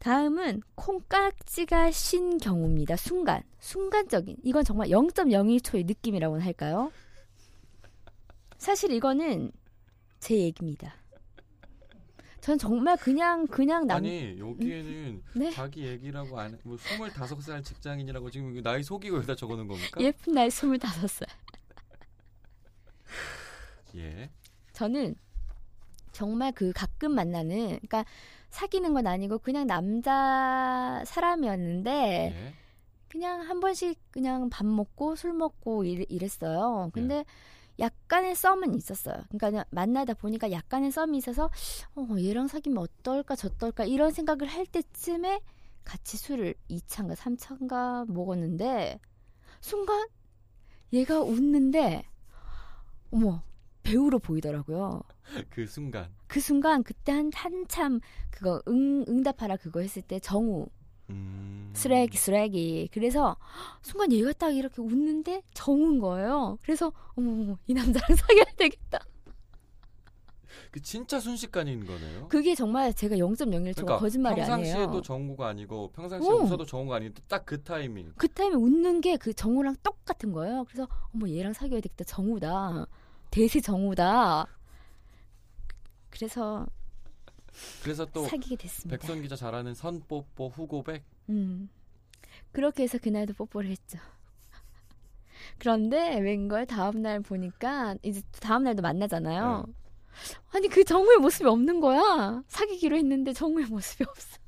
다음은 0.00 0.62
콩깍지가 0.76 1.90
신 1.90 2.38
경우입니다. 2.38 2.96
순간, 2.96 3.42
순간적인. 3.58 4.38
이건 4.42 4.64
정말 4.64 4.88
0.01초의 4.88 5.86
느낌이라고는 5.86 6.42
할까요? 6.44 6.90
사실 8.56 8.92
이거는 8.92 9.52
제 10.18 10.36
얘기입니다. 10.36 10.94
전 12.40 12.56
정말 12.56 12.96
그냥 12.96 13.46
그냥 13.46 13.86
남 13.86 13.98
아니 13.98 14.38
여기에는 14.38 15.22
네? 15.34 15.50
자기 15.50 15.84
얘기라고 15.84 16.40
안, 16.40 16.58
뭐 16.64 16.76
25살 16.76 17.62
직장인이라고 17.62 18.30
지금 18.30 18.62
나이 18.62 18.82
속이고 18.82 19.18
여기다 19.18 19.34
적어놓은 19.34 19.68
겁니까? 19.68 20.00
예쁜 20.00 20.32
나이 20.32 20.48
25살. 20.48 21.26
예. 23.96 24.30
저는 24.72 25.14
정말 26.12 26.52
그 26.52 26.72
가끔 27.00 27.14
만나는 27.14 27.66
그러니까 27.66 28.04
사귀는 28.50 28.92
건 28.92 29.06
아니고 29.06 29.38
그냥 29.38 29.66
남자 29.66 31.02
사람이었는데 31.06 32.34
예. 32.36 32.54
그냥 33.08 33.40
한 33.40 33.58
번씩 33.58 33.98
그냥 34.12 34.50
밥 34.50 34.66
먹고 34.66 35.16
술 35.16 35.32
먹고 35.32 35.84
이랬, 35.84 36.06
이랬어요. 36.10 36.90
근데 36.92 37.16
네. 37.16 37.24
약간의 37.80 38.36
썸은 38.36 38.74
있었어요. 38.74 39.24
그러니까 39.30 39.64
만나다 39.70 40.14
보니까 40.14 40.52
약간의 40.52 40.92
썸이 40.92 41.16
있어서 41.16 41.50
어, 41.96 42.06
얘랑 42.18 42.46
사귀면 42.46 42.78
어떨까 42.78 43.34
저떨까 43.34 43.84
이런 43.84 44.12
생각을 44.12 44.46
할 44.46 44.66
때쯤에 44.66 45.40
같이 45.84 46.18
술을 46.18 46.54
2차인가 46.68 47.16
3차인가 47.16 48.12
먹었는데 48.12 49.00
순간 49.60 50.06
얘가 50.92 51.20
웃는데 51.20 52.04
어머 53.10 53.42
배우로 53.82 54.18
보이더라고요. 54.18 55.02
그 55.50 55.66
순간. 55.66 56.08
그 56.26 56.40
순간 56.40 56.82
그때 56.82 57.12
한 57.12 57.30
한참 57.34 58.00
그거 58.30 58.62
응 58.68 59.04
응답하라 59.08 59.56
그거 59.56 59.80
했을 59.80 60.02
때 60.02 60.18
정우 60.20 60.66
음. 61.10 61.70
쓰레기 61.74 62.16
쓰레기 62.16 62.88
그래서 62.92 63.36
순간 63.82 64.12
얘가 64.12 64.32
딱 64.32 64.50
이렇게 64.54 64.80
웃는데 64.82 65.42
정운 65.54 65.98
거예요. 65.98 66.58
그래서 66.62 66.92
어머 67.16 67.56
이 67.66 67.74
남자랑 67.74 68.06
사귀어야 68.16 68.44
되겠다. 68.56 68.98
그 70.72 70.80
진짜 70.80 71.18
순식간인 71.18 71.84
거네요. 71.84 72.28
그게 72.28 72.54
정말 72.54 72.92
제가 72.94 73.16
0.01초가 73.16 73.98
거짓말이 73.98 74.36
평상시에도 74.36 74.82
아니에요. 74.84 75.02
정우가 75.02 75.48
아니고 75.48 75.90
평상시에 75.92 76.30
오. 76.30 76.42
웃어도 76.42 76.64
정우가 76.64 76.96
아닌데 76.96 77.20
딱 77.28 77.44
그 77.44 77.62
타이밍. 77.62 78.12
그 78.16 78.28
타임에 78.28 78.54
웃는 78.54 79.00
게 79.00 79.16
그 79.16 79.32
정우랑 79.34 79.76
똑같은 79.82 80.32
거예요. 80.32 80.64
그래서 80.68 80.86
어머 81.14 81.28
얘랑 81.28 81.52
사귀어야 81.54 81.80
되겠다. 81.80 82.04
정우다. 82.04 82.86
대세 83.30 83.60
정우다. 83.60 84.46
그래서 86.20 86.66
그래서 87.82 88.04
또 88.12 88.24
사귀게 88.26 88.56
됐습니다. 88.56 88.98
백선 88.98 89.22
기자 89.22 89.36
잘하는 89.36 89.74
선 89.74 90.02
뽀뽀 90.06 90.48
후고백. 90.48 91.02
음. 91.30 91.70
그렇게 92.52 92.82
해서 92.82 92.98
그날도 92.98 93.32
뽀뽀를 93.32 93.70
했죠. 93.70 93.98
그런데 95.58 96.18
웬걸 96.20 96.66
다음 96.66 97.00
날 97.00 97.20
보니까 97.20 97.96
이제 98.02 98.20
다음 98.38 98.64
날도 98.64 98.82
만나잖아요. 98.82 99.64
네. 99.66 99.72
아니 100.52 100.68
그 100.68 100.84
정우의 100.84 101.18
모습이 101.18 101.48
없는 101.48 101.80
거야. 101.80 102.42
사귀기로 102.48 102.96
했는데 102.96 103.32
정우의 103.32 103.66
모습이 103.66 104.04
없어. 104.04 104.38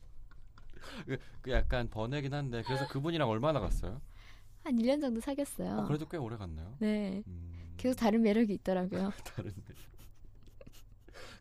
그 1.41 1.51
약간 1.51 1.89
번외긴 1.89 2.35
한데 2.35 2.63
그래서 2.67 2.87
그분이랑 2.89 3.31
얼마나 3.31 3.61
갔어요? 3.61 4.03
한 4.63 4.77
1년 4.77 5.01
정도 5.01 5.21
사귀었어요. 5.21 5.79
어, 5.79 5.85
그래도 5.87 6.07
꽤 6.07 6.19
오래 6.19 6.37
갔나요? 6.37 6.77
네. 6.81 7.23
음, 7.27 7.75
계속 7.79 7.97
다른 7.97 8.23
매력이 8.23 8.53
있더라고요. 8.55 9.11
다른데. 9.25 9.75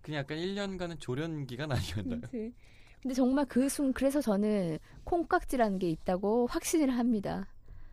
그냥 0.02 0.20
약간 0.22 0.38
1년간은 0.38 1.00
조련 1.00 1.46
기간 1.46 1.72
아니었나요? 1.72 2.22
네. 2.32 2.52
근데 3.02 3.14
정말 3.16 3.46
그 3.46 3.68
순, 3.70 3.94
그래서 3.94 4.22
저는 4.22 4.78
콩깍지라는 5.04 5.80
게 5.80 5.90
있다고 5.90 6.48
확신을 6.48 6.92
합니다. 6.98 7.48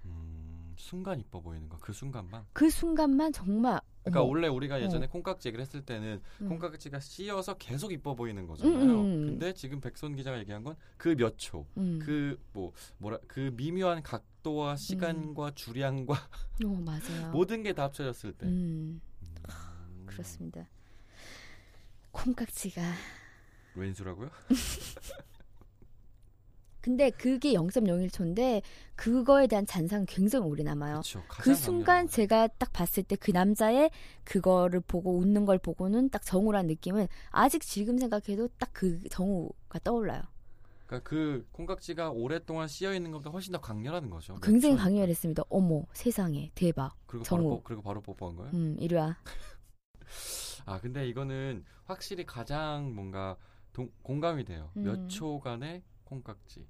음, 0.04 0.74
순간 0.76 1.18
이뻐 1.18 1.40
보이는 1.40 1.68
거. 1.68 1.78
그 1.78 1.92
순간만. 1.92 2.44
그 2.52 2.68
순간만 2.68 3.32
정말. 3.32 3.80
그러니까 4.02 4.20
어머, 4.22 4.30
원래 4.30 4.48
우리가 4.48 4.80
예전에 4.82 5.06
콩깍지 5.06 5.48
얘기를 5.48 5.62
했을 5.62 5.82
때는 5.84 6.20
음. 6.42 6.48
콩깍지가 6.48 7.00
씌어서 7.00 7.54
계속 7.58 7.92
이뻐 7.92 8.14
보이는 8.14 8.46
거잖아요. 8.46 8.76
음, 8.78 8.82
음, 8.90 8.90
음. 9.22 9.26
근데 9.26 9.52
지금 9.54 9.80
백손 9.80 10.14
기자가 10.16 10.38
얘기한 10.38 10.62
건 10.64 10.76
그 10.98 11.14
몇 11.16 11.36
초, 11.38 11.66
음. 11.78 11.98
그뭐 12.02 12.72
뭐라 12.98 13.18
그 13.26 13.50
미묘한 13.56 14.02
각도와 14.02 14.76
시간과 14.76 15.52
주량과 15.54 16.14
어, 16.14 16.68
맞아요. 16.84 17.30
모든 17.32 17.62
게 17.62 17.72
다 17.74 17.84
합쳐졌을 17.84 18.32
때. 18.32 18.46
음, 18.46 19.00
음, 19.48 20.06
그렇습니다. 20.06 20.66
콩깍지가. 22.12 22.82
왼수라고요? 23.74 24.30
근데 26.80 27.10
그게 27.10 27.52
0.01초인데 27.52 28.62
그거에 28.94 29.46
대한 29.46 29.66
잔상은 29.66 30.06
굉장히 30.06 30.46
오래 30.46 30.62
남아요. 30.62 30.94
그렇죠. 31.02 31.22
그 31.28 31.54
순간 31.54 32.08
제가 32.08 32.46
딱 32.56 32.72
봤을 32.72 33.02
때 33.02 33.16
그 33.16 33.30
남자의 33.32 33.90
그거를 34.24 34.80
보고 34.80 35.18
웃는 35.18 35.44
걸 35.44 35.58
보고는 35.58 36.08
딱 36.08 36.22
정우란 36.24 36.66
느낌은 36.66 37.08
아직 37.30 37.62
지금 37.62 37.98
생각해도 37.98 38.48
딱 38.58 38.70
그 38.72 39.00
정우가 39.10 39.80
떠올라요. 39.80 40.22
그러니까 40.86 41.06
그 41.10 41.46
콩깍지가 41.52 42.10
오랫동안 42.12 42.68
씌어 42.68 42.94
있는 42.94 43.10
것보다 43.10 43.30
훨씬 43.30 43.52
더 43.52 43.60
강렬하는 43.60 44.08
거죠. 44.08 44.34
몇 44.34 44.40
굉장히. 44.40 44.76
강렬했습니다. 44.76 45.42
어머 45.50 45.82
세상에 45.92 46.50
대박. 46.54 46.94
그리고 47.06 47.24
정우. 47.24 47.42
바로 47.42 47.56
뽀, 47.56 47.62
그리고 47.64 47.82
바로 47.82 48.00
뽀뽀한 48.00 48.36
거예요? 48.36 48.52
음 48.54 48.76
이리 48.78 48.94
와. 48.94 49.18
아 50.68 50.78
근데 50.80 51.08
이거는 51.08 51.64
확실히 51.86 52.26
가장 52.26 52.94
뭔가 52.94 53.36
동- 53.72 53.90
공감이 54.02 54.44
돼요. 54.44 54.70
음. 54.76 54.82
몇 54.84 55.08
초간의 55.08 55.82
콩깍지. 56.04 56.66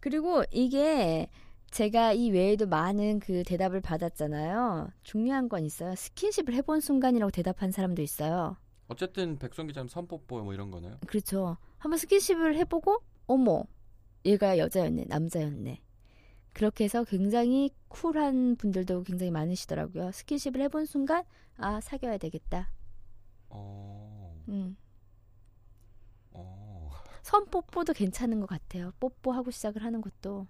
그리고 0.00 0.42
이게 0.50 1.30
제가 1.70 2.12
이 2.12 2.30
외에도 2.30 2.66
많은 2.66 3.20
그 3.20 3.42
대답을 3.44 3.80
받았잖아요. 3.80 4.90
중요한 5.02 5.48
건 5.48 5.64
있어요. 5.64 5.94
스킨십을 5.94 6.54
해본 6.54 6.80
순간이라고 6.80 7.30
대답한 7.30 7.70
사람도 7.70 8.02
있어요. 8.02 8.56
어쨌든 8.88 9.38
백선 9.38 9.66
기자님 9.68 9.88
선뽀뽀 9.88 10.42
뭐 10.42 10.52
이런 10.52 10.70
거네요. 10.70 10.98
그렇죠. 11.06 11.56
한번 11.78 11.98
스킨십을 11.98 12.56
해보고 12.56 12.98
어머 13.26 13.64
얘가 14.24 14.58
여자였네 14.58 15.04
남자였네. 15.08 15.80
그렇게 16.52 16.84
해서 16.84 17.02
굉장히 17.04 17.70
쿨한 17.88 18.56
분들도 18.56 19.02
굉장히 19.04 19.30
많으시더라고요. 19.30 20.10
스킨십을 20.12 20.60
해본 20.62 20.86
순간 20.86 21.24
아 21.56 21.80
사귀어야 21.80 22.18
되겠다. 22.18 22.70
어, 23.54 24.36
음. 24.48 24.76
어. 26.32 26.90
선 27.22 27.46
뽀뽀도 27.46 27.92
괜찮은 27.92 28.40
것 28.40 28.46
같아요. 28.46 28.92
뽀뽀하고 29.00 29.50
시작을 29.50 29.82
하는 29.82 30.00
것도 30.00 30.46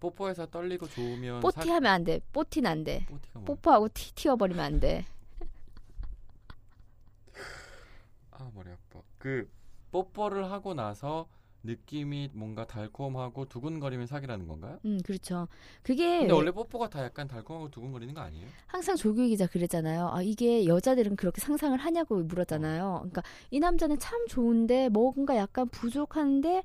뽀뽀해서 0.00 0.46
떨리고 0.46 0.88
좋으면 0.88 1.40
뽀티하면 1.40 1.90
안 1.90 2.04
돼. 2.04 2.20
뽀티는 2.32 2.70
안 2.70 2.84
돼. 2.84 3.06
사... 3.32 3.40
뽀뽀하고 3.40 3.88
티 3.88 4.14
튀어버리면 4.14 4.64
안 4.64 4.80
돼. 4.80 5.04
아 8.32 8.50
머리 8.52 8.70
아파. 8.70 9.00
그 9.18 9.48
뽀뽀를 9.92 10.50
하고 10.50 10.74
나서 10.74 11.28
느낌이 11.64 12.30
뭔가 12.32 12.66
달콤하고 12.66 13.46
두근거리면 13.46 14.06
사기라는 14.06 14.46
건가요? 14.48 14.78
음, 14.84 14.98
그렇죠. 15.04 15.48
그게 15.82 16.20
근데 16.20 16.32
원래 16.34 16.50
뽀뽀가 16.50 16.88
다 16.90 17.02
약간 17.04 17.28
달콤하고 17.28 17.70
두근거리는 17.70 18.14
거 18.14 18.20
아니에요? 18.20 18.48
항상 18.66 18.96
조규 18.96 19.26
기자 19.28 19.46
그랬잖아요. 19.46 20.08
아, 20.12 20.22
이게 20.22 20.66
여자들은 20.66 21.16
그렇게 21.16 21.40
상상을 21.40 21.76
하냐고 21.78 22.16
물었잖아요. 22.22 22.96
그러니까 23.00 23.22
이 23.50 23.60
남자는 23.60 23.98
참 23.98 24.26
좋은데 24.28 24.88
뭔가 24.88 25.36
약간 25.36 25.68
부족한데 25.68 26.62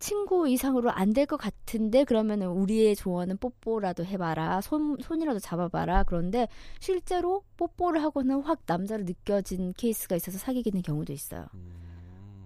친구 0.00 0.48
이상으로 0.48 0.90
안 0.92 1.12
될 1.12 1.26
것 1.26 1.36
같은데 1.38 2.04
그러면은 2.04 2.48
우리의 2.48 2.94
조언은 2.96 3.38
뽀뽀라도 3.38 4.04
해봐라 4.04 4.60
손 4.60 4.96
손이라도 5.02 5.40
잡아봐라 5.40 6.04
그런데 6.04 6.46
실제로 6.80 7.42
뽀뽀를 7.56 8.02
하고는 8.02 8.42
확 8.42 8.60
남자로 8.66 9.04
느껴진 9.04 9.72
케이스가 9.76 10.14
있어서 10.16 10.38
사귀게 10.38 10.70
된 10.70 10.82
경우도 10.82 11.12
있어요. 11.12 11.46
음. 11.54 11.72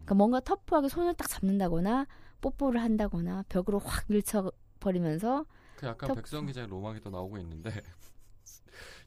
그러니까 0.04 0.14
뭔가 0.14 0.40
터프하게 0.40 0.88
손을 0.88 1.14
딱 1.14 1.28
잡는다거나 1.28 2.06
뽀뽀를 2.40 2.80
한다거나 2.82 3.44
벽으로 3.48 3.78
확 3.78 4.04
밀쳐 4.08 4.50
버리면서 4.80 5.44
그 5.76 5.86
약간 5.86 6.08
터- 6.08 6.14
백성 6.14 6.46
기자의 6.46 6.66
로망이 6.68 7.00
또 7.00 7.10
나오고 7.10 7.38
있는데 7.38 7.70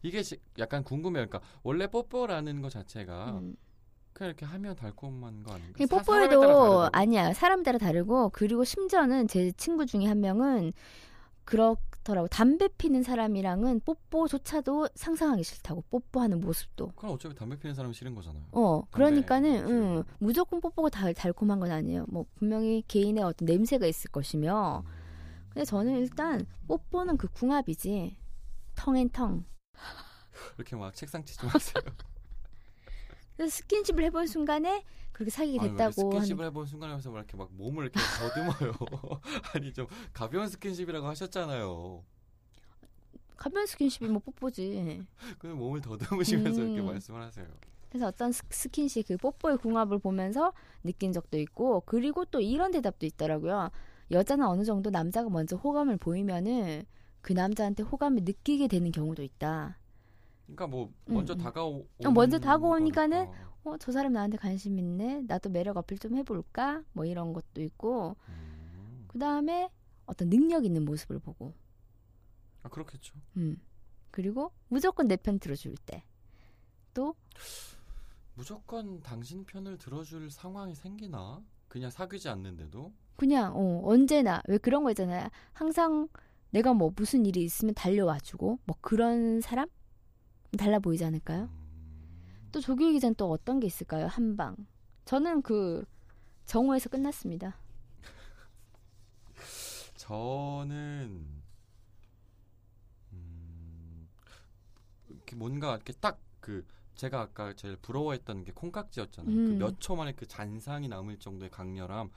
이게 0.01 0.21
시- 0.23 0.39
약간 0.57 0.83
궁금해요. 0.83 1.27
그러니까 1.27 1.41
원래 1.63 1.87
뽀뽀라는 1.87 2.61
거 2.61 2.69
자체가 2.69 3.31
음. 3.31 3.55
그냥 4.13 4.29
이렇게 4.29 4.45
하면 4.45 4.75
달콤한 4.75 5.43
거 5.43 5.53
아닌가? 5.53 5.73
이 5.83 5.85
사- 5.85 5.97
뽀뽀에도? 5.97 6.89
아니야 6.93 7.33
사람 7.33 7.63
따라 7.63 7.77
다르고 7.77 8.29
그리고 8.29 8.63
심지어는 8.63 9.27
제 9.27 9.51
친구 9.53 9.85
중에 9.85 10.05
한 10.05 10.21
명은 10.21 10.71
그렇더라고 11.45 12.27
담배 12.27 12.67
피는 12.67 13.03
사람이랑은 13.03 13.81
뽀뽀조차도 13.81 14.89
상상하기 14.95 15.43
싫다고 15.43 15.83
뽀뽀하는 15.89 16.41
모습도 16.41 16.91
그럼 16.95 17.13
어차피 17.13 17.35
담배 17.35 17.57
피는 17.57 17.75
사람이 17.75 17.93
싫은 17.93 18.15
거잖아요. 18.15 18.43
어 18.51 18.83
그러니까는 18.91 19.69
응. 19.69 20.03
무조건 20.19 20.59
뽀뽀가 20.59 20.89
다 20.89 21.11
달콤한 21.13 21.59
건 21.59 21.71
아니에요 21.71 22.05
뭐 22.09 22.25
분명히 22.35 22.83
개인의 22.87 23.23
어떤 23.23 23.45
냄새가 23.45 23.85
있을 23.85 24.11
것이며 24.11 24.83
음. 24.85 24.91
근데 25.49 25.65
저는 25.65 25.97
일단 25.99 26.45
뽀뽀는 26.67 27.17
그 27.17 27.27
궁합이지 27.29 28.17
tongue 28.75 29.03
and 29.03 29.17
tongue 29.17 29.45
이렇게 30.57 30.75
막 30.75 30.93
책상 30.93 31.23
치지 31.23 31.45
마세요. 31.45 31.83
그래서 33.35 33.55
스킨십을 33.57 34.03
해본 34.05 34.27
순간에 34.27 34.83
그렇게 35.11 35.29
사귀게 35.31 35.59
아니, 35.59 35.69
됐다고 35.71 35.91
스킨십을 35.91 36.45
해본 36.45 36.65
순간에서 36.65 37.09
막 37.11 37.19
이렇게 37.19 37.37
막 37.37 37.49
몸을 37.53 37.85
이렇게 37.85 37.99
더듬어요. 38.19 38.73
아니 39.53 39.73
좀 39.73 39.87
가벼운 40.13 40.47
스킨십이라고 40.47 41.05
하셨잖아요. 41.07 42.03
가벼운 43.37 43.65
스킨십이 43.65 44.09
뭐 44.09 44.19
뽀뽀지 44.19 45.05
근데 45.37 45.55
몸을 45.55 45.81
더듬으시면서 45.81 46.61
이렇게 46.61 46.79
음. 46.79 46.85
말씀을 46.87 47.21
하세요. 47.21 47.45
그래서 47.89 48.07
어떤 48.07 48.31
스- 48.31 48.43
스킨십 48.49 49.07
그 49.07 49.17
뽀뽀의 49.17 49.57
궁합을 49.57 49.99
보면서 49.99 50.53
느낀 50.83 51.11
적도 51.13 51.37
있고 51.37 51.81
그리고 51.85 52.25
또 52.25 52.39
이런 52.41 52.71
대답도 52.71 53.05
있더라고요. 53.05 53.69
여자는 54.11 54.45
어느 54.45 54.63
정도 54.63 54.89
남자가 54.89 55.29
먼저 55.29 55.55
호감을 55.55 55.97
보이면은 55.97 56.83
그 57.21 57.33
남자한테 57.33 57.83
호감을 57.83 58.23
느끼게 58.23 58.67
되는 58.67 58.91
경우도 58.91 59.23
있다. 59.23 59.77
그러니까 60.45 60.67
뭐 60.67 60.93
음, 61.09 61.13
먼저 61.15 61.33
음. 61.33 61.37
다가오 61.37 61.85
어, 62.05 62.11
먼저 62.11 62.39
다가오니까는. 62.39 63.27
어, 63.65 63.77
저 63.79 63.91
사람 63.91 64.13
나한테 64.13 64.37
관심 64.37 64.77
있네. 64.77 65.23
나도 65.27 65.49
매력 65.49 65.75
어필 65.77 65.97
좀 65.97 66.15
해볼까? 66.15 66.83
뭐 66.93 67.03
이런 67.05 67.33
것도 67.33 67.61
있고 67.63 68.15
음. 68.29 69.05
그 69.07 69.17
다음에 69.17 69.71
어떤 70.05 70.29
능력 70.29 70.65
있는 70.65 70.85
모습을 70.85 71.17
보고 71.17 71.53
아 72.61 72.69
그렇겠죠. 72.69 73.15
음. 73.37 73.59
그리고 74.11 74.51
무조건 74.67 75.07
내 75.07 75.15
편 75.17 75.39
들어줄 75.39 75.75
때 75.85 76.03
또 76.93 77.13
무조건 78.35 79.01
당신 79.01 79.45
편을 79.45 79.77
들어줄 79.77 80.29
상황이 80.29 80.75
생기나? 80.75 81.41
그냥 81.67 81.89
사귀지 81.89 82.29
않는데도? 82.29 82.91
그냥 83.15 83.53
어, 83.55 83.81
언제나 83.83 84.41
왜 84.47 84.57
그런 84.57 84.83
거 84.83 84.91
있잖아요. 84.91 85.27
항상 85.53 86.07
내가 86.51 86.73
뭐 86.73 86.91
무슨 86.95 87.25
일이 87.25 87.43
있으면 87.43 87.73
달려와 87.73 88.19
주고 88.19 88.59
뭐 88.65 88.75
그런 88.81 89.41
사람 89.41 89.67
달라 90.57 90.79
보이지 90.79 91.03
않을까요? 91.05 91.43
음. 91.43 92.49
또 92.51 92.59
조규 92.59 92.91
기자는 92.91 93.15
또 93.15 93.29
어떤 93.31 93.59
게 93.59 93.67
있을까요? 93.67 94.07
한방. 94.07 94.55
저는 95.05 95.41
그 95.41 95.85
정오에서 96.45 96.89
끝났습니다. 96.89 97.57
저는 99.95 101.27
음, 103.13 104.07
이렇게 105.09 105.35
뭔가 105.35 105.75
이렇게 105.75 105.93
딱 105.93 106.25
그 106.45 106.63
제가 106.93 107.21
아까 107.21 107.53
제일 107.53 107.75
부러워했던 107.77 108.45
게 108.45 108.51
콩깍지였잖아요. 108.51 109.35
음. 109.35 109.45
그몇 109.57 109.79
초 109.79 109.95
만에 109.95 110.11
그 110.11 110.27
잔상이 110.27 110.87
남을 110.87 111.17
정도의 111.17 111.49
강렬함. 111.49 112.11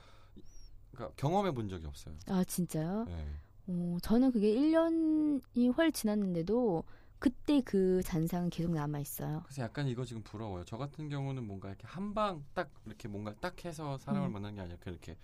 그러니까 0.91 1.15
경험해 1.15 1.51
본 1.51 1.67
적이 1.67 1.87
없어요. 1.87 2.15
아 2.27 2.43
진짜요? 2.43 3.05
네. 3.05 3.25
어, 3.67 3.97
저는 4.03 4.31
그게 4.31 4.53
1년이 4.53 5.75
훨 5.75 5.91
지났는데도 5.91 6.83
그때 7.19 7.61
그 7.61 8.01
잔상은 8.03 8.49
계속 8.49 8.73
남아 8.73 8.99
있어요. 8.99 9.43
그래서 9.43 9.63
약간 9.63 9.87
이거 9.87 10.05
지금 10.05 10.21
부러워요. 10.23 10.63
저 10.65 10.77
같은 10.77 11.09
경우는 11.09 11.43
뭔가 11.45 11.69
이렇게 11.69 11.87
한 11.87 12.13
방 12.13 12.43
딱 12.53 12.69
이렇게 12.85 13.07
뭔가 13.07 13.33
딱 13.39 13.63
해서 13.65 13.97
사람을 13.97 14.29
음. 14.29 14.33
만나는 14.33 14.55
게 14.55 14.61
아니라 14.61 14.77
이렇게 14.85 15.17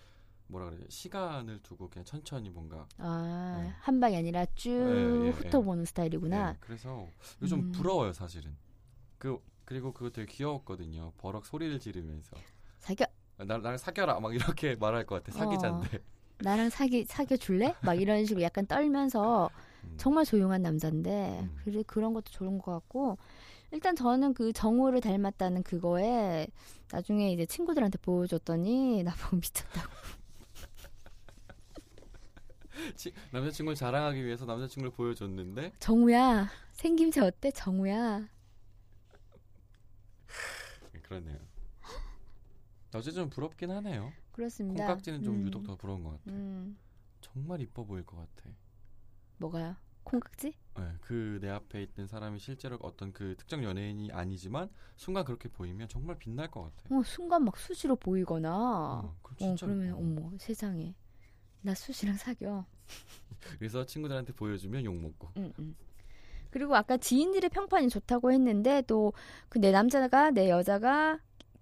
뭐라 0.47 0.69
그래 0.69 0.85
시간을 0.89 1.61
두고 1.63 1.89
그냥 1.89 2.05
천천히 2.05 2.49
뭔가 2.49 2.87
아, 2.97 3.63
네. 3.63 3.73
한 3.79 3.99
방이 3.99 4.15
아니라 4.17 4.45
쭉 4.55 4.71
예, 4.79 5.27
예, 5.27 5.31
훑어보는 5.31 5.85
스타일이구나. 5.85 6.53
네, 6.53 6.57
그래서 6.59 7.07
좀 7.47 7.61
음. 7.61 7.71
부러워요 7.71 8.13
사실은. 8.13 8.55
그 9.17 9.39
그리고 9.65 9.93
그거 9.93 10.09
되게 10.11 10.31
귀여웠거든요. 10.31 11.13
버럭 11.17 11.45
소리를 11.45 11.79
지르면서 11.79 12.35
사겨 12.79 13.05
나 13.37 13.57
나를 13.57 13.77
사겨라 13.77 14.19
막 14.19 14.33
이렇게 14.35 14.75
말할 14.79 15.05
것 15.05 15.15
같아 15.23 15.31
사기자인데. 15.31 15.99
나랑 16.39 16.69
사귀 16.69 17.05
사겨 17.05 17.37
줄래? 17.37 17.75
막 17.81 17.95
이런 17.95 18.25
식으로 18.25 18.43
약간 18.43 18.65
떨면서 18.67 19.49
음. 19.55 19.74
정말 19.97 20.25
조용한 20.25 20.61
남자인데 20.61 21.41
음. 21.43 21.55
그래 21.63 21.83
그런 21.87 22.13
것도 22.13 22.31
좋은 22.31 22.57
것 22.59 22.71
같고 22.71 23.17
일단 23.71 23.95
저는 23.95 24.33
그 24.33 24.53
정우를 24.53 25.01
닮았다는 25.01 25.63
그거에 25.63 26.47
나중에 26.91 27.31
이제 27.31 27.45
친구들한테 27.45 27.97
보여줬더니 27.99 29.03
나보고 29.03 29.37
미쳤다고. 29.37 29.91
치- 32.95 33.13
남자친구를 33.31 33.75
자랑하기 33.75 34.23
위해서 34.25 34.45
남자친구를 34.45 34.91
보여줬는데 34.91 35.73
정우야 35.79 36.49
생김새 36.73 37.21
어때? 37.21 37.51
정우야. 37.51 38.27
네, 40.93 40.99
그러네요. 41.01 41.37
어제 42.93 43.11
좀 43.11 43.29
부럽긴 43.29 43.71
하네요. 43.71 44.11
그렇습니다. 44.31 44.85
콩깍지는 44.85 45.23
좀 45.23 45.35
음, 45.35 45.45
유독 45.45 45.63
더 45.65 45.75
부러운 45.75 46.03
것 46.03 46.11
같아. 46.11 46.23
음, 46.31 46.77
정말 47.21 47.61
이뻐 47.61 47.83
보일 47.83 48.05
것 48.05 48.17
같아. 48.17 48.49
뭐가요? 49.37 49.75
콩깍지? 50.03 50.53
네, 50.77 50.83
그 51.01 51.39
내 51.41 51.49
앞에 51.49 51.83
있는 51.83 52.07
사람이 52.07 52.39
실제로 52.39 52.77
어떤 52.81 53.11
그 53.13 53.35
특정 53.37 53.63
연예인이 53.63 54.11
아니지만 54.11 54.69
순간 54.95 55.23
그렇게 55.25 55.49
보이면 55.49 55.87
정말 55.87 56.17
빛날 56.17 56.51
것 56.51 56.63
같아. 56.63 56.95
어 56.95 57.01
순간 57.03 57.43
막 57.43 57.57
수시로 57.57 57.95
보이거나. 57.95 58.51
어, 59.01 59.15
어 59.41 59.55
그러면 59.59 59.87
이뻐. 59.87 59.97
어머 59.97 60.31
세상에 60.37 60.93
나 61.61 61.73
수시랑 61.73 62.15
사겨. 62.17 62.65
그래서 63.57 63.85
친구들한테 63.85 64.33
보여주면 64.33 64.83
욕 64.85 64.95
먹고. 64.95 65.29
음, 65.37 65.51
음. 65.59 65.75
그리고 66.51 66.75
아까 66.75 66.97
지인들의 66.97 67.49
평판이 67.49 67.89
좋다고 67.89 68.31
했는데 68.31 68.81
또 68.83 69.13
그 69.49 69.59
내 69.59 69.71
남자가 69.71 70.31
내 70.31 70.49
여자가 70.49 71.19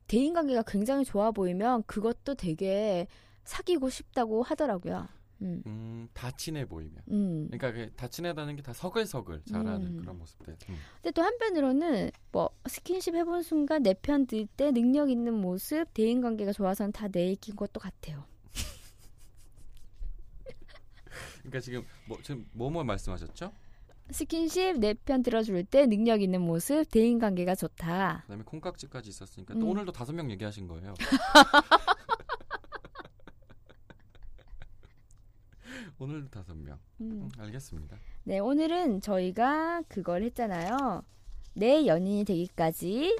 대인 0.07 0.33
관계가 0.33 0.63
굉장히 0.67 1.05
좋아 1.05 1.31
보이면 1.31 1.83
그것도 1.83 2.35
되게 2.35 3.07
사귀고 3.45 3.89
싶다고 3.89 4.43
하더라고요. 4.43 5.07
음. 5.41 5.61
음, 5.65 6.07
다 6.13 6.31
친해 6.31 6.65
보이면. 6.65 7.01
음. 7.11 7.47
그러니까 7.51 7.71
그다 7.71 8.07
친하다는 8.07 8.55
게 8.55 8.61
다 8.61 8.71
서글서글 8.73 9.41
잘하는 9.45 9.87
음. 9.87 9.97
그런 9.97 10.17
모습들. 10.19 10.55
음. 10.69 10.77
근데 11.01 11.11
또 11.11 11.21
한편으로는 11.21 12.11
뭐 12.31 12.49
스킨십 12.67 13.13
해본 13.15 13.41
순간 13.43 13.83
내 13.83 13.93
편 13.93 14.25
들 14.25 14.47
때 14.47 14.71
능력 14.71 15.09
있는 15.09 15.33
모습, 15.33 15.85
대인 15.93 16.21
관계가 16.21 16.53
좋아서는 16.53 16.91
다 16.93 17.07
내 17.09 17.27
얘기인 17.27 17.55
것도 17.57 17.79
같아요. 17.79 18.25
그러니까 21.39 21.59
지금 21.59 21.83
뭐 22.07 22.17
지금 22.23 22.47
뭐뭐 22.53 22.83
말씀하셨죠? 22.85 23.51
스킨십 24.11 24.79
내 24.79 24.93
편 24.93 25.23
들어줄 25.23 25.63
때 25.65 25.85
능력 25.85 26.21
있는 26.21 26.41
모습, 26.41 26.85
대인 26.89 27.19
관계가 27.19 27.55
좋다. 27.55 28.21
그다음에 28.23 28.43
콩깍지까지 28.43 29.09
있었으니까 29.09 29.53
음. 29.55 29.59
또 29.59 29.67
오늘도 29.67 29.91
다섯 29.91 30.13
명 30.13 30.31
얘기하신 30.31 30.67
거예요. 30.67 30.93
오늘도 35.99 36.29
다섯 36.29 36.55
명. 36.55 36.77
음. 37.01 37.23
음, 37.23 37.29
알겠습니다. 37.37 37.97
네, 38.23 38.39
오늘은 38.39 39.01
저희가 39.01 39.83
그걸 39.87 40.23
했잖아요. 40.23 41.03
내 41.53 41.85
연인이 41.85 42.23
되기까지 42.25 43.17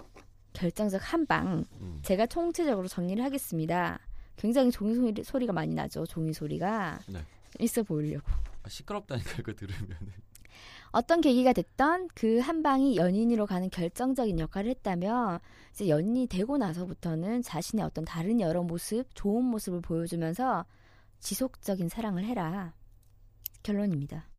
결정적 0.54 1.02
한 1.14 1.26
방. 1.26 1.66
음. 1.82 2.00
제가 2.04 2.26
총체적으로 2.28 2.88
정리를 2.88 3.24
하겠습니다. 3.24 4.00
굉장히 4.36 4.72
종이 4.72 4.96
소리, 4.96 5.24
소리가 5.24 5.54
많이 5.54 5.74
나죠. 5.74 6.06
종이 6.06 6.34
소리가. 6.34 7.00
네. 7.08 7.20
있어 7.60 7.84
보이려고. 7.84 8.26
아, 8.64 8.70
시끄럽다니까 8.70 9.32
이거 9.40 9.54
들으면은. 9.54 9.98
어떤 10.92 11.22
계기가 11.22 11.54
됐던 11.54 12.10
그 12.14 12.40
한 12.40 12.62
방이 12.62 12.98
연인으로 12.98 13.48
가는 13.48 13.70
결정적인 13.70 14.40
역할을 14.40 14.70
했다면 14.70 15.40
이제 15.72 15.88
연인이 15.90 16.28
되고 16.28 16.58
나서부터는 16.58 17.42
자신의 17.42 17.84
어떤 17.84 18.06
다른 18.06 18.40
여러 18.40 18.62
모습, 18.62 19.06
좋은 19.16 19.44
모습을 19.44 19.82
보여주면서 19.82 20.66
지속적인 21.24 21.88
사랑을 21.88 22.26
해라. 22.26 22.74
결론입니다. 23.64 24.30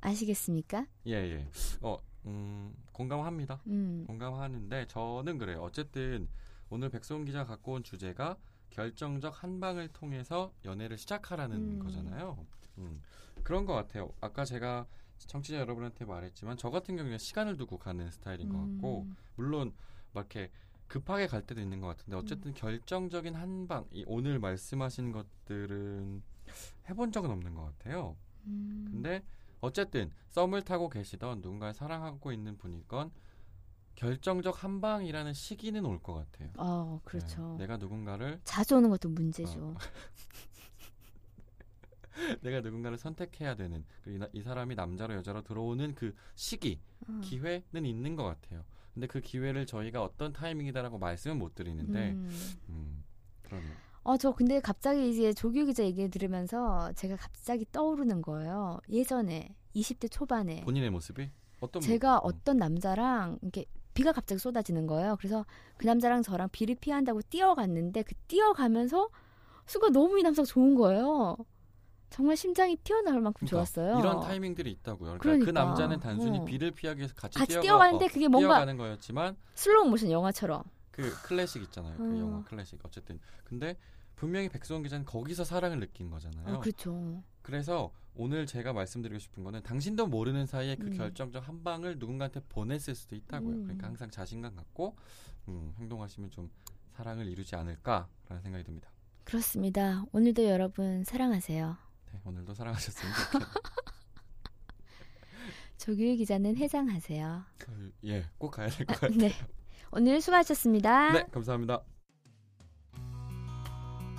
아시겠습니까? 0.00 0.86
예, 1.08 1.14
예. 1.14 1.48
어, 1.80 1.98
음, 2.26 2.72
공감합니다. 2.92 3.60
음. 3.66 4.04
공감하는데 4.06 4.86
저는 4.86 5.38
그래요. 5.38 5.60
어쨌든 5.62 6.28
오늘 6.70 6.90
백소은 6.90 7.24
기자 7.24 7.44
갖고 7.44 7.72
온 7.72 7.82
주제가 7.82 8.38
결정적 8.70 9.42
한 9.42 9.58
방을 9.58 9.88
통해서 9.88 10.54
연애를 10.64 10.96
시작하라는 10.96 11.56
음. 11.56 11.78
거잖아요. 11.80 12.46
음, 12.78 13.02
그런 13.42 13.66
것 13.66 13.74
같아요. 13.74 14.14
아까 14.20 14.44
제가 14.44 14.86
청취자 15.18 15.58
여러분한테 15.58 16.04
말했지만 16.04 16.56
저 16.56 16.70
같은 16.70 16.94
경우는 16.94 17.18
시간을 17.18 17.56
두고 17.56 17.78
가는 17.78 18.08
스타일인 18.12 18.48
것 18.48 18.58
같고 18.58 19.02
음. 19.02 19.16
물론 19.34 19.74
막 20.12 20.32
이렇게 20.32 20.52
급하게 20.92 21.26
갈 21.26 21.40
때도 21.46 21.58
있는 21.58 21.80
것 21.80 21.86
같은데 21.86 22.18
어쨌든 22.18 22.52
결정적인 22.52 23.34
한 23.34 23.66
방, 23.66 23.86
이 23.92 24.04
오늘 24.06 24.38
말씀하신 24.38 25.10
것들은 25.12 26.22
해본 26.90 27.12
적은 27.12 27.30
없는 27.30 27.54
것 27.54 27.64
같아요. 27.64 28.14
음. 28.44 28.86
근데 28.90 29.24
어쨌든 29.62 30.10
썸을 30.28 30.60
타고 30.62 30.90
계시던 30.90 31.40
누군가를 31.40 31.72
사랑하고 31.72 32.30
있는 32.30 32.58
분이건 32.58 33.10
결정적 33.94 34.62
한 34.64 34.82
방이라는 34.82 35.32
시기는 35.32 35.82
올 35.86 35.98
것 36.02 36.12
같아요. 36.12 36.50
어, 36.58 37.00
그렇죠. 37.04 37.52
네, 37.58 37.64
내가 37.64 37.78
누군가를 37.78 38.42
자주 38.44 38.76
오는 38.76 38.90
것도 38.90 39.08
문제죠. 39.08 39.60
어. 39.60 39.76
내가 42.42 42.60
누군가를 42.60 42.98
선택해야 42.98 43.54
되는 43.54 43.82
그리고 44.02 44.16
이, 44.16 44.20
나- 44.20 44.28
이 44.34 44.42
사람이 44.42 44.74
남자로 44.74 45.14
여자로 45.14 45.40
들어오는 45.42 45.94
그 45.94 46.14
시기 46.34 46.78
어. 47.08 47.18
기회는 47.24 47.86
있는 47.86 48.14
것 48.14 48.24
같아요. 48.24 48.62
근데 48.94 49.06
그 49.06 49.20
기회를 49.20 49.66
저희가 49.66 50.02
어떤 50.02 50.32
타이밍이다라고 50.32 50.98
말씀은 50.98 51.38
못 51.38 51.54
드리는데 51.54 52.10
음. 52.10 52.30
음, 52.68 53.04
그러네요. 53.42 53.72
어, 54.04 54.16
저 54.16 54.32
근데 54.32 54.60
갑자기 54.60 55.10
이제 55.10 55.32
조규 55.32 55.64
기자 55.66 55.84
얘기 55.84 56.08
들으면서 56.08 56.92
제가 56.94 57.16
갑자기 57.16 57.64
떠오르는 57.70 58.20
거예요. 58.22 58.80
예전에 58.90 59.54
20대 59.74 60.10
초반에 60.10 60.62
본인의 60.62 60.90
모습이 60.90 61.30
어떤 61.60 61.80
제가 61.80 62.16
모- 62.20 62.28
음. 62.28 62.34
어떤 62.34 62.56
남자랑 62.58 63.38
이렇게 63.42 63.64
비가 63.94 64.12
갑자기 64.12 64.38
쏟아지는 64.40 64.86
거예요. 64.86 65.16
그래서 65.18 65.46
그 65.76 65.86
남자랑 65.86 66.22
저랑 66.22 66.48
비를 66.50 66.74
피한다고 66.74 67.22
뛰어갔는데 67.22 68.02
그 68.02 68.14
뛰어가면서 68.26 69.08
순간 69.66 69.92
너무 69.92 70.18
이 70.18 70.22
남자가 70.22 70.44
좋은 70.46 70.74
거예요. 70.74 71.36
정말 72.12 72.36
심장이 72.36 72.76
튀어나올 72.76 73.20
만큼 73.20 73.46
그러니까 73.46 73.72
좋았어요. 73.72 73.98
이런 73.98 74.20
타이밍들이 74.20 74.70
있다고요. 74.70 75.18
그러니까 75.18 75.22
그러니까. 75.22 75.46
그 75.46 75.50
남자는 75.50 76.00
단순히 76.00 76.38
어. 76.38 76.44
비를 76.44 76.70
피하기 76.70 76.98
위해서 76.98 77.14
같이, 77.14 77.38
같이 77.38 77.52
뛰어가, 77.52 77.62
뛰어가는데 77.62 78.04
어, 78.04 78.08
그게 78.08 78.28
뭔가 78.28 78.48
뛰어가는 78.48 78.76
거였지만 78.76 79.36
슬로우 79.54 79.88
모션 79.88 80.10
영화처럼. 80.10 80.62
그 80.90 81.10
클래식 81.22 81.62
있잖아요. 81.62 81.96
그 81.96 82.04
어. 82.04 82.18
영화 82.18 82.44
클래식. 82.44 82.78
어쨌든 82.84 83.18
근데 83.44 83.76
분명히 84.14 84.48
백수원 84.48 84.82
기자는 84.82 85.04
거기서 85.06 85.44
사랑을 85.44 85.80
느낀 85.80 86.10
거잖아요. 86.10 86.56
어, 86.56 86.60
그렇죠. 86.60 87.22
그래서 87.40 87.90
오늘 88.14 88.46
제가 88.46 88.72
말씀드리고 88.72 89.18
싶은 89.18 89.42
거는 89.42 89.62
당신도 89.62 90.06
모르는 90.06 90.46
사이에 90.46 90.76
그 90.76 90.88
음. 90.88 90.96
결정적 90.96 91.48
한 91.48 91.64
방을 91.64 91.98
누군가한테 91.98 92.40
보냈을 92.48 92.94
수도 92.94 93.16
있다고요. 93.16 93.54
음. 93.56 93.62
그러니까 93.62 93.86
항상 93.86 94.10
자신감 94.10 94.54
갖고 94.54 94.96
음, 95.48 95.74
행동하시면 95.78 96.30
좀 96.30 96.50
사랑을 96.92 97.26
이루지 97.26 97.56
않을까라는 97.56 98.42
생각이 98.42 98.64
듭니다. 98.64 98.90
그렇습니다. 99.24 100.04
오늘도 100.12 100.44
여러분 100.44 101.04
사랑하세요. 101.04 101.91
네, 102.12 102.20
오늘도 102.24 102.54
사랑하셨으면 102.54 103.14
좋겠네요. 103.14 103.50
조규 105.78 105.96
기자는 106.16 106.56
해장하세요. 106.56 107.42
그, 107.58 107.92
예, 108.04 108.24
꼭 108.38 108.52
가야 108.52 108.68
될것 108.68 109.00
같아요. 109.00 109.18
네. 109.18 109.32
오늘 109.90 110.20
수고하셨습니다. 110.20 111.12
네, 111.12 111.24
감사합니다. 111.32 111.82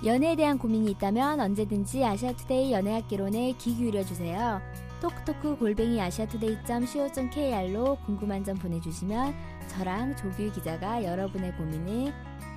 연애에 0.04 0.36
대한 0.36 0.58
고민이 0.58 0.90
있다면 0.90 1.40
언제든지 1.40 2.04
아시아투데이 2.04 2.72
연애학개론에 2.72 3.54
귀 3.58 3.74
기울여주세요. 3.74 4.60
톡톡크 5.00 5.56
골뱅이 5.56 5.98
아시아투데이.co.kr로 6.00 7.96
궁금한 8.04 8.44
점 8.44 8.56
보내주시면 8.56 9.34
저랑 9.68 10.16
조규 10.16 10.52
기자가 10.52 11.02
여러분의 11.04 11.56
고민을 11.56 12.12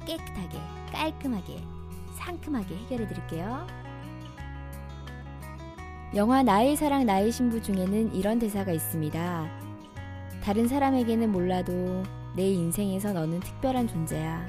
깨끗하게, 0.05 0.59
깔끔하게, 0.91 1.63
상큼하게 2.17 2.75
해결해드릴게요. 2.75 3.86
영화 6.15 6.41
나의 6.41 6.77
사랑 6.77 7.05
나의 7.05 7.31
신부 7.31 7.61
중에는 7.61 8.15
이런 8.15 8.39
대사가 8.39 8.71
있습니다. 8.71 9.49
다른 10.41 10.67
사람에게는 10.67 11.29
몰라도 11.31 12.01
내 12.33 12.49
인생에서 12.49 13.11
너는 13.11 13.41
특별한 13.41 13.87
존재야. 13.87 14.47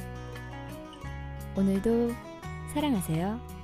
오늘도 1.57 2.13
사랑하세요. 2.73 3.58